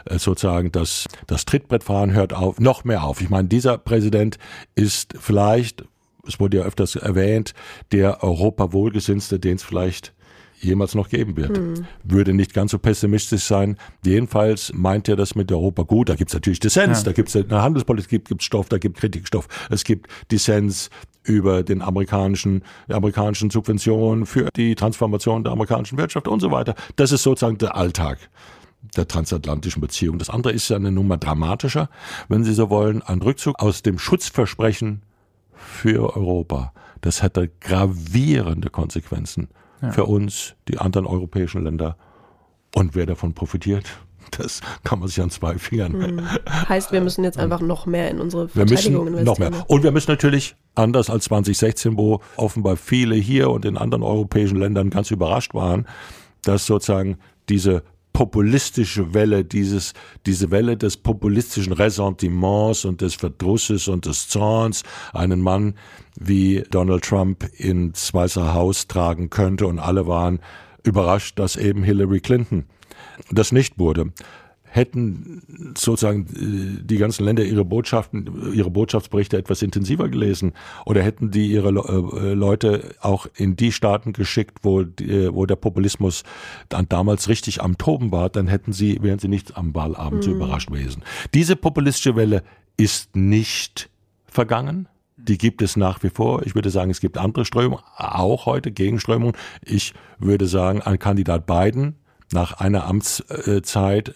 [0.04, 3.22] äh, sozusagen das, das Trittbrettfahren hört auf, noch mehr auf.
[3.22, 4.36] Ich meine, dieser Präsident
[4.74, 5.84] ist vielleicht
[6.26, 7.54] es wurde ja öfters erwähnt,
[7.92, 10.12] der Europa wohlgesinnte, den es vielleicht
[10.62, 11.56] jemals noch geben wird.
[11.56, 11.86] Hm.
[12.04, 13.76] Würde nicht ganz so pessimistisch sein.
[14.04, 16.08] Jedenfalls meint er das mit Europa gut.
[16.08, 17.04] Da gibt es natürlich Dissens, ja.
[17.04, 19.48] da gibt es eine Handelspolitik, gibt Stoff, da gibt Kritikstoff.
[19.70, 20.90] Es gibt Dissens
[21.22, 26.74] über den amerikanischen, die amerikanischen Subventionen für die Transformation der amerikanischen Wirtschaft und so weiter.
[26.96, 28.18] Das ist sozusagen der Alltag
[28.96, 30.18] der transatlantischen Beziehung.
[30.18, 31.90] Das andere ist ja eine Nummer dramatischer,
[32.28, 35.02] wenn Sie so wollen, ein Rückzug aus dem Schutzversprechen
[35.60, 36.72] für Europa.
[37.00, 39.48] Das hätte gravierende Konsequenzen
[39.82, 39.92] ja.
[39.92, 41.96] für uns, die anderen europäischen Länder.
[42.74, 43.86] Und wer davon profitiert,
[44.38, 45.92] das kann man sich an zwei Fingern.
[45.92, 46.28] Hm.
[46.68, 49.52] Heißt, wir müssen jetzt einfach noch mehr in unsere Verteidigung wir müssen investieren.
[49.52, 49.70] Noch mehr.
[49.70, 54.58] Und wir müssen natürlich, anders als 2016, wo offenbar viele hier und in anderen europäischen
[54.58, 55.86] Ländern ganz überrascht waren,
[56.42, 57.82] dass sozusagen diese
[58.12, 59.92] populistische Welle, dieses,
[60.26, 64.82] diese Welle des populistischen Ressentiments und des Verdrusses und des Zorns
[65.12, 65.74] einen Mann
[66.18, 69.66] wie Donald Trump ins Weiße Haus tragen könnte.
[69.66, 70.40] Und alle waren
[70.82, 72.64] überrascht, dass eben Hillary Clinton
[73.30, 74.12] das nicht wurde
[74.70, 75.42] hätten
[75.76, 80.52] sozusagen äh, die ganzen Länder ihre Botschaften, ihre Botschaftsberichte etwas intensiver gelesen
[80.86, 85.56] oder hätten die ihre äh, Leute auch in die Staaten geschickt, wo, die, wo der
[85.56, 86.22] Populismus
[86.68, 90.22] dann damals richtig am Toben war, dann hätten sie, wären sie nicht am Wahlabend mhm.
[90.22, 91.02] so überrascht gewesen.
[91.34, 92.42] Diese populistische Welle
[92.76, 93.90] ist nicht
[94.26, 94.88] vergangen.
[95.16, 96.46] Die gibt es nach wie vor.
[96.46, 99.36] Ich würde sagen, es gibt andere Strömungen, auch heute Gegenströmungen.
[99.62, 101.96] Ich würde sagen, ein Kandidat Biden
[102.32, 104.14] nach einer Amtszeit,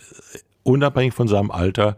[0.63, 1.97] unabhängig von seinem Alter,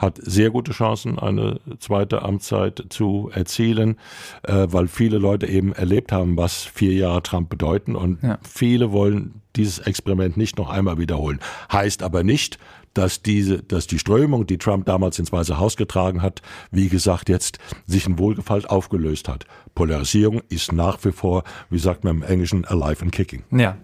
[0.00, 3.98] hat sehr gute Chancen, eine zweite Amtszeit zu erzielen,
[4.44, 8.38] äh, weil viele Leute eben erlebt haben, was vier Jahre Trump bedeuten und ja.
[8.42, 11.40] viele wollen dieses Experiment nicht noch einmal wiederholen.
[11.72, 12.58] Heißt aber nicht,
[12.94, 17.28] dass diese, dass die Strömung, die Trump damals ins Weiße Haus getragen hat, wie gesagt,
[17.28, 19.46] jetzt sich in Wohlgefallen aufgelöst hat.
[19.74, 23.44] Polarisierung ist nach wie vor, wie sagt man im Englischen, alive and kicking.
[23.50, 23.76] Ja.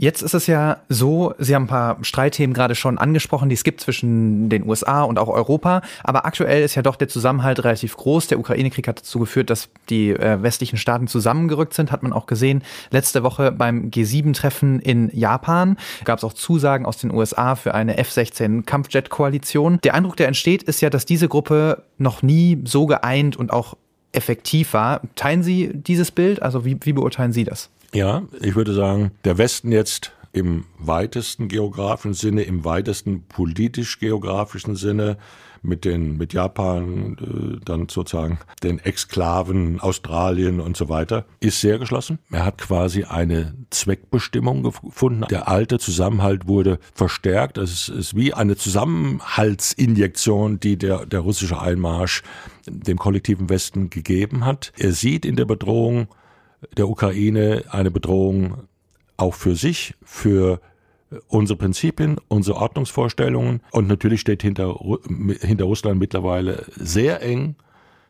[0.00, 3.64] Jetzt ist es ja so, Sie haben ein paar Streitthemen gerade schon angesprochen, die es
[3.64, 5.82] gibt zwischen den USA und auch Europa.
[6.04, 8.28] Aber aktuell ist ja doch der Zusammenhalt relativ groß.
[8.28, 12.26] Der Ukraine-Krieg hat dazu geführt, dass die äh, westlichen Staaten zusammengerückt sind, hat man auch
[12.26, 12.62] gesehen.
[12.92, 17.96] Letzte Woche beim G7-Treffen in Japan gab es auch Zusagen aus den USA für eine
[17.98, 19.80] F-16 Kampfjet-Koalition.
[19.82, 23.76] Der Eindruck, der entsteht, ist ja, dass diese Gruppe noch nie so geeint und auch
[24.12, 25.02] effektiv war.
[25.14, 26.42] Teilen Sie dieses Bild?
[26.42, 27.70] Also wie, wie beurteilen Sie das?
[27.94, 35.16] Ja, ich würde sagen, der Westen jetzt im weitesten geografischen Sinne, im weitesten politisch-geografischen Sinne
[35.62, 41.78] mit den mit Japan äh, dann sozusagen den Exklaven Australien und so weiter ist sehr
[41.78, 42.18] geschlossen.
[42.30, 45.24] Er hat quasi eine Zweckbestimmung gefunden.
[45.30, 47.58] Der alte Zusammenhalt wurde verstärkt.
[47.58, 52.22] Es ist wie eine Zusammenhaltsinjektion, die der der russische Einmarsch
[52.66, 54.72] dem kollektiven Westen gegeben hat.
[54.76, 56.08] Er sieht in der Bedrohung
[56.76, 58.68] der Ukraine eine Bedrohung
[59.16, 60.60] auch für sich, für
[61.28, 64.78] unsere Prinzipien, unsere Ordnungsvorstellungen und natürlich steht hinter,
[65.40, 67.56] hinter Russland mittlerweile sehr eng,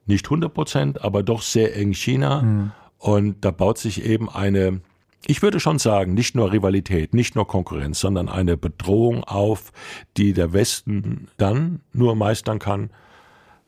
[0.07, 2.73] nicht 100 Prozent, aber doch sehr eng China mhm.
[2.99, 4.81] und da baut sich eben eine,
[5.27, 9.73] ich würde schon sagen, nicht nur Rivalität, nicht nur Konkurrenz, sondern eine Bedrohung auf,
[10.17, 12.91] die der Westen dann nur meistern kann,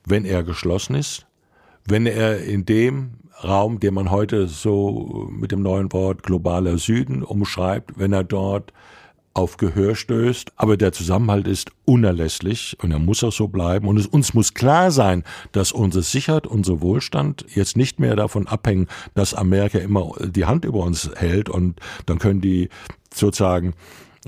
[0.04, 1.26] wenn er geschlossen ist,
[1.84, 3.12] wenn er in dem
[3.42, 8.72] Raum, den man heute so mit dem neuen Wort globaler Süden umschreibt, wenn er dort
[9.34, 10.52] auf Gehör stößt.
[10.56, 13.88] Aber der Zusammenhalt ist unerlässlich und er muss auch so bleiben.
[13.88, 18.46] Und es, uns muss klar sein, dass unsere Sicherheit, unser Wohlstand jetzt nicht mehr davon
[18.46, 22.68] abhängen, dass Amerika immer die Hand über uns hält und dann können die
[23.12, 23.74] sozusagen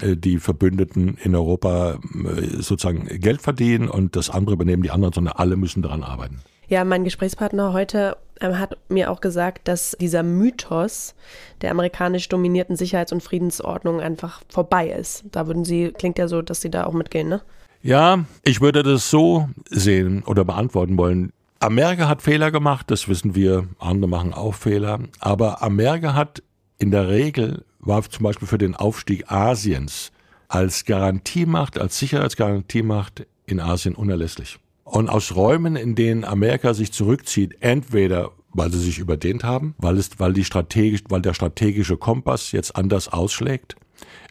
[0.01, 5.13] äh, die Verbündeten in Europa äh, sozusagen Geld verdienen und das andere übernehmen die anderen,
[5.13, 6.41] sondern alle müssen daran arbeiten.
[6.69, 11.15] Ja, mein Gesprächspartner heute ähm, hat mir auch gesagt, dass dieser Mythos
[11.61, 15.25] der amerikanisch dominierten Sicherheits- und Friedensordnung einfach vorbei ist.
[15.33, 17.43] Da würden Sie, klingt ja so, dass Sie da auch mitgehen, ne?
[17.83, 21.33] Ja, ich würde das so sehen oder beantworten wollen.
[21.59, 26.43] Amerika hat Fehler gemacht, das wissen wir, andere machen auch Fehler, aber Amerika hat
[26.79, 30.13] in der Regel, war zum Beispiel für den Aufstieg Asiens
[30.49, 34.59] als Garantiemacht, als Sicherheitsgarantiemacht in Asien unerlässlich.
[34.93, 39.97] Und aus Räumen, in denen Amerika sich zurückzieht, entweder weil sie sich überdehnt haben, weil
[39.97, 43.77] es, weil die strategisch, weil der strategische Kompass jetzt anders ausschlägt.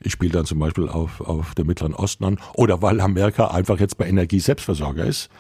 [0.03, 2.39] Ich spiele dann zum Beispiel auf, auf dem Mittleren Osten an.
[2.53, 5.32] Oder weil Amerika einfach jetzt bei Energie Selbstversorger ist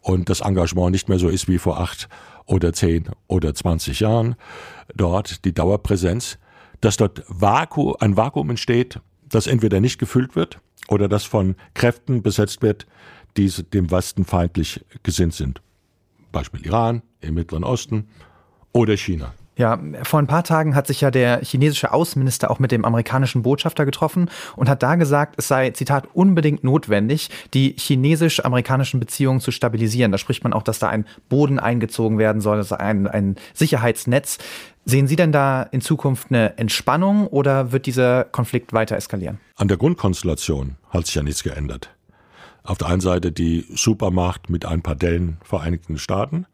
[0.00, 2.08] und das Engagement nicht mehr so ist wie vor acht
[2.46, 4.36] oder zehn oder zwanzig Jahren.
[4.94, 6.38] Dort die Dauerpräsenz,
[6.80, 12.22] dass dort Vakuum, ein Vakuum entsteht, das entweder nicht gefüllt wird oder das von Kräften
[12.22, 12.86] besetzt wird,
[13.36, 15.60] die dem Westen feindlich gesinnt sind.
[16.32, 18.08] Beispiel Iran, im Mittleren Osten
[18.72, 19.34] oder China.
[19.54, 23.42] Ja, vor ein paar Tagen hat sich ja der chinesische Außenminister auch mit dem amerikanischen
[23.42, 29.50] Botschafter getroffen und hat da gesagt, es sei, Zitat, unbedingt notwendig, die chinesisch-amerikanischen Beziehungen zu
[29.50, 30.10] stabilisieren.
[30.10, 34.38] Da spricht man auch, dass da ein Boden eingezogen werden soll, also ein, ein Sicherheitsnetz.
[34.86, 39.38] Sehen Sie denn da in Zukunft eine Entspannung oder wird dieser Konflikt weiter eskalieren?
[39.56, 41.90] An der Grundkonstellation hat sich ja nichts geändert.
[42.64, 46.46] Auf der einen Seite die Supermacht mit ein paar Dellen Vereinigten Staaten,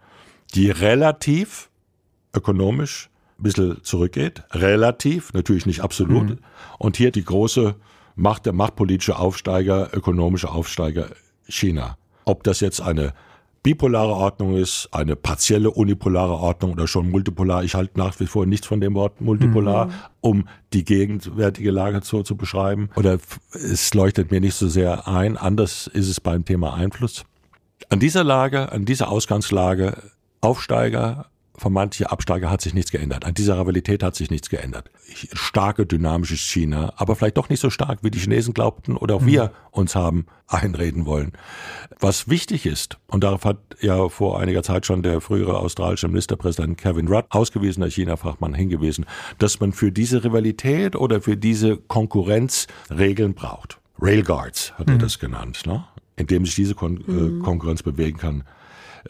[0.54, 1.70] die relativ
[2.34, 4.42] ökonomisch ein bisschen zurückgeht.
[4.50, 6.30] Relativ, natürlich nicht absolut.
[6.30, 6.38] Mhm.
[6.78, 7.74] Und hier die große
[8.16, 11.10] Macht, der machtpolitische Aufsteiger, ökonomische Aufsteiger
[11.48, 11.96] China.
[12.24, 13.12] Ob das jetzt eine
[13.68, 17.64] bipolare Ordnung ist, eine partielle unipolare Ordnung oder schon multipolar.
[17.64, 19.92] Ich halte nach wie vor nichts von dem Wort multipolar, mhm.
[20.22, 22.88] um die gegenwärtige Lage so zu beschreiben.
[22.96, 23.18] Oder
[23.52, 25.36] es leuchtet mir nicht so sehr ein.
[25.36, 27.26] Anders ist es beim Thema Einfluss.
[27.90, 30.02] An dieser Lage, an dieser Ausgangslage,
[30.40, 31.26] Aufsteiger,
[31.58, 33.24] vermeintliche Absteiger hat sich nichts geändert.
[33.24, 34.90] An dieser Rivalität hat sich nichts geändert.
[35.32, 39.20] Starke, dynamisches China, aber vielleicht doch nicht so stark, wie die Chinesen glaubten oder auch
[39.20, 39.26] mhm.
[39.26, 41.32] wir uns haben einreden wollen.
[42.00, 46.78] Was wichtig ist, und darauf hat ja vor einiger Zeit schon der frühere australische Ministerpräsident
[46.78, 49.04] Kevin Rudd, ausgewiesener China-Fachmann, hingewiesen,
[49.38, 53.78] dass man für diese Rivalität oder für diese Konkurrenz Regeln braucht.
[54.00, 54.94] Railguards hat mhm.
[54.94, 55.84] er das genannt, ne?
[56.16, 57.42] indem sich diese Kon äh, mhm.
[57.42, 58.44] Konkurrenz bewegen kann,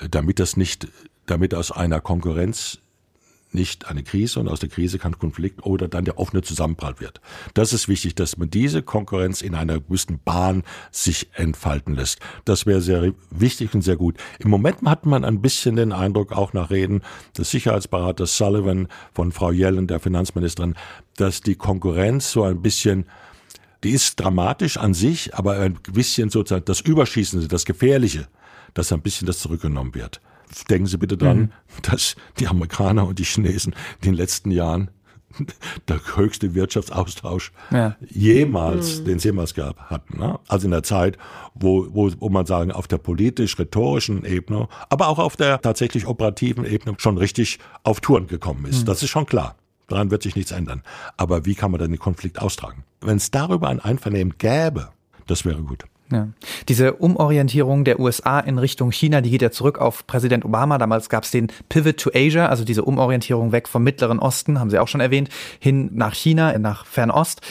[0.00, 0.88] äh, damit das nicht
[1.30, 2.80] damit aus einer Konkurrenz
[3.52, 7.20] nicht eine Krise und aus der Krise kann Konflikt oder dann der offene Zusammenprall wird.
[7.54, 12.20] Das ist wichtig, dass man diese Konkurrenz in einer gewissen Bahn sich entfalten lässt.
[12.44, 14.16] Das wäre sehr wichtig und sehr gut.
[14.38, 17.02] Im Moment hat man ein bisschen den Eindruck, auch nach Reden
[17.36, 20.74] des Sicherheitsberaters Sullivan von Frau Yellen, der Finanzministerin,
[21.16, 23.06] dass die Konkurrenz so ein bisschen
[23.84, 28.26] die ist dramatisch an sich, aber ein bisschen sozusagen das Überschießende, das Gefährliche,
[28.74, 30.20] dass ein bisschen das zurückgenommen wird
[30.70, 31.50] denken Sie bitte dran, mhm.
[31.82, 34.90] dass die Amerikaner und die Chinesen in den letzten Jahren
[35.88, 37.96] der höchste Wirtschaftsaustausch ja.
[38.08, 39.04] jemals, mhm.
[39.04, 40.18] den es jemals gab, hatten.
[40.18, 40.38] Ne?
[40.48, 41.18] Also in der Zeit,
[41.54, 46.64] wo, wo, wo man sagen, auf der politisch-rhetorischen Ebene, aber auch auf der tatsächlich operativen
[46.64, 48.80] Ebene schon richtig auf Touren gekommen ist.
[48.80, 48.86] Mhm.
[48.86, 49.56] Das ist schon klar.
[49.86, 50.82] Daran wird sich nichts ändern.
[51.16, 52.84] Aber wie kann man dann den Konflikt austragen?
[53.00, 54.90] Wenn es darüber ein Einvernehmen gäbe,
[55.26, 55.84] das wäre gut.
[56.10, 56.28] Ja.
[56.68, 60.78] Diese Umorientierung der USA in Richtung China, die geht ja zurück auf Präsident Obama.
[60.78, 64.70] Damals gab es den Pivot to Asia, also diese Umorientierung weg vom Mittleren Osten, haben
[64.70, 65.28] Sie auch schon erwähnt,
[65.58, 67.42] hin nach China, nach Fernost.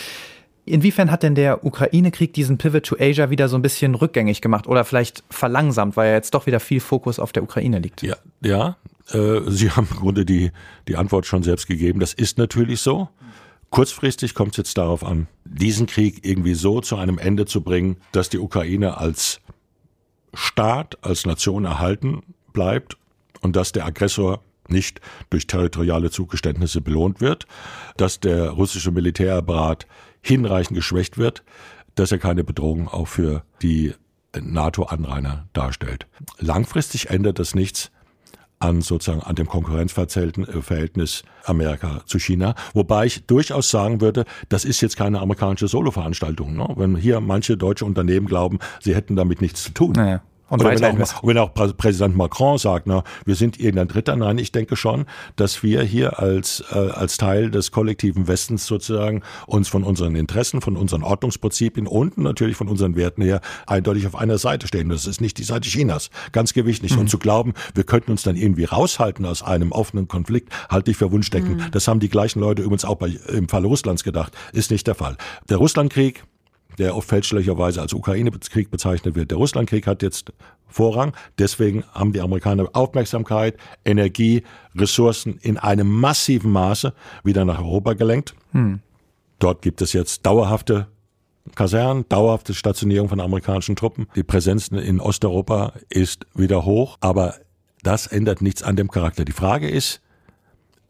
[0.66, 4.68] Inwiefern hat denn der Ukraine-Krieg diesen Pivot to Asia wieder so ein bisschen rückgängig gemacht
[4.68, 8.02] oder vielleicht verlangsamt, weil ja jetzt doch wieder viel Fokus auf der Ukraine liegt?
[8.02, 8.76] Ja, ja.
[9.12, 10.52] Äh, Sie haben im Grunde die,
[10.88, 12.02] die Antwort schon selbst gegeben.
[12.02, 13.08] Das ist natürlich so.
[13.70, 17.98] Kurzfristig kommt es jetzt darauf an, diesen Krieg irgendwie so zu einem Ende zu bringen,
[18.12, 19.42] dass die Ukraine als
[20.34, 22.98] Staat, als Nation erhalten bleibt
[23.42, 27.48] und dass der Aggressor nicht durch territoriale Zugeständnisse belohnt wird,
[27.96, 29.88] dass der russische Militärapparat
[30.22, 31.44] hinreichend geschwächt wird,
[31.96, 33.94] dass er keine Bedrohung auch für die
[34.40, 36.08] NATO-Anrainer darstellt.
[36.40, 37.92] Langfristig ändert das nichts
[38.60, 42.56] an sozusagen an dem Konkurrenzverhältnis Amerika zu China.
[42.74, 46.56] Wobei ich durchaus sagen würde, das ist jetzt keine amerikanische Soloveranstaltung.
[46.56, 46.68] Ne?
[46.76, 49.94] Wenn hier manche deutsche Unternehmen glauben, sie hätten damit nichts zu tun.
[49.94, 50.22] Naja.
[50.50, 54.16] Und Oder wenn auch, wenn auch Präsident Macron sagt, na, wir sind irgendein Dritter.
[54.16, 59.24] Nein, ich denke schon, dass wir hier als, äh, als Teil des kollektiven Westens sozusagen
[59.46, 64.16] uns von unseren Interessen, von unseren Ordnungsprinzipien und natürlich von unseren Werten her eindeutig auf
[64.16, 64.90] einer Seite stehen.
[64.90, 66.10] Das ist nicht die Seite Chinas.
[66.32, 66.96] Ganz nicht.
[66.96, 67.02] Mhm.
[67.02, 70.98] Und zu glauben, wir könnten uns dann irgendwie raushalten aus einem offenen Konflikt, halte ich
[70.98, 71.58] für Wunschdenken.
[71.58, 71.72] Mhm.
[71.72, 74.34] Das haben die gleichen Leute übrigens auch bei, im Falle Russlands gedacht.
[74.54, 75.18] Ist nicht der Fall.
[75.50, 76.24] Der Russlandkrieg,
[76.78, 79.32] der oft fälschlicherweise als Ukraine-Krieg bezeichnet wird.
[79.32, 80.32] Der Russlandkrieg hat jetzt
[80.68, 81.14] Vorrang.
[81.40, 84.44] Deswegen haben die Amerikaner Aufmerksamkeit, Energie,
[84.76, 88.36] Ressourcen in einem massiven Maße wieder nach Europa gelenkt.
[88.52, 88.80] Hm.
[89.40, 90.88] Dort gibt es jetzt dauerhafte
[91.56, 94.08] Kasernen, dauerhafte Stationierung von amerikanischen Truppen.
[94.16, 97.36] Die Präsenz in Osteuropa ist wieder hoch, aber
[97.84, 99.24] das ändert nichts an dem Charakter.
[99.24, 100.02] Die Frage ist,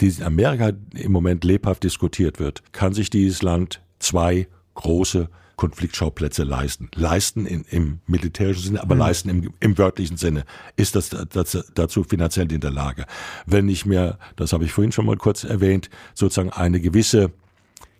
[0.01, 6.43] die in Amerika im Moment lebhaft diskutiert wird, kann sich dieses Land zwei große Konfliktschauplätze
[6.43, 6.89] leisten.
[6.95, 9.01] Leisten in, im militärischen Sinne, aber mhm.
[9.01, 10.45] leisten im, im wörtlichen Sinne.
[10.77, 13.05] Ist das, das dazu finanziell in der Lage?
[13.45, 17.31] Wenn ich mir, das habe ich vorhin schon mal kurz erwähnt, sozusagen eine gewisse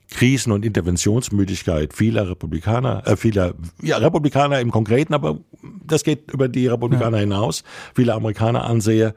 [0.10, 5.39] Krisen- und Interventionsmüdigkeit vieler Republikaner, äh, vieler ja, Republikaner im Konkreten, aber
[5.84, 7.22] das geht über die Republikaner ja.
[7.22, 9.16] hinaus, viele Amerikaner ansehe,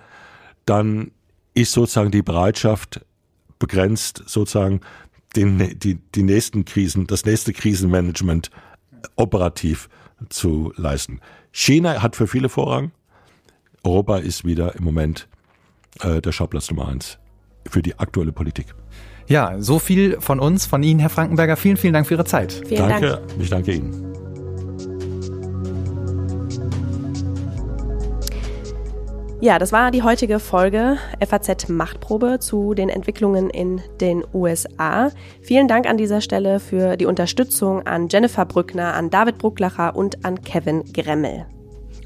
[0.65, 1.13] dann
[1.55, 3.05] ist sozusagen die Bereitschaft
[3.59, 4.81] begrenzt, sozusagen
[5.37, 8.51] den, die, die nächsten Krisen, das nächste Krisenmanagement
[9.17, 9.89] operativ
[10.29, 11.21] zu leisten.
[11.53, 12.93] China hat für viele Vorrang.
[13.83, 15.29] Europa ist wieder im Moment
[16.01, 17.19] äh, der Schauplatz Nummer eins
[17.69, 18.75] für die aktuelle Politik.
[19.27, 21.57] Ja, so viel von uns, von Ihnen, Herr Frankenberger.
[21.57, 22.53] Vielen, vielen Dank für Ihre Zeit.
[22.67, 23.23] Vielen danke, Dank.
[23.39, 24.20] ich danke Ihnen.
[29.43, 35.11] Ja, das war die heutige Folge FAZ Machtprobe zu den Entwicklungen in den USA.
[35.41, 40.27] Vielen Dank an dieser Stelle für die Unterstützung an Jennifer Brückner, an David Brucklacher und
[40.27, 41.47] an Kevin Gremmel.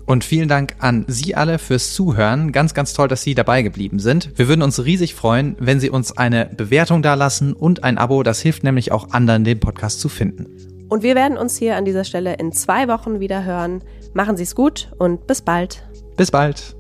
[0.07, 2.53] Und vielen Dank an Sie alle fürs Zuhören.
[2.53, 4.39] Ganz, ganz toll, dass Sie dabei geblieben sind.
[4.39, 8.23] Wir würden uns riesig freuen, wenn Sie uns eine Bewertung dalassen und ein Abo.
[8.23, 10.47] Das hilft nämlich auch anderen, den Podcast zu finden.
[10.89, 13.83] Und wir werden uns hier an dieser Stelle in zwei Wochen wieder hören.
[14.13, 15.83] Machen Sie es gut und bis bald.
[16.17, 16.77] Bis bald.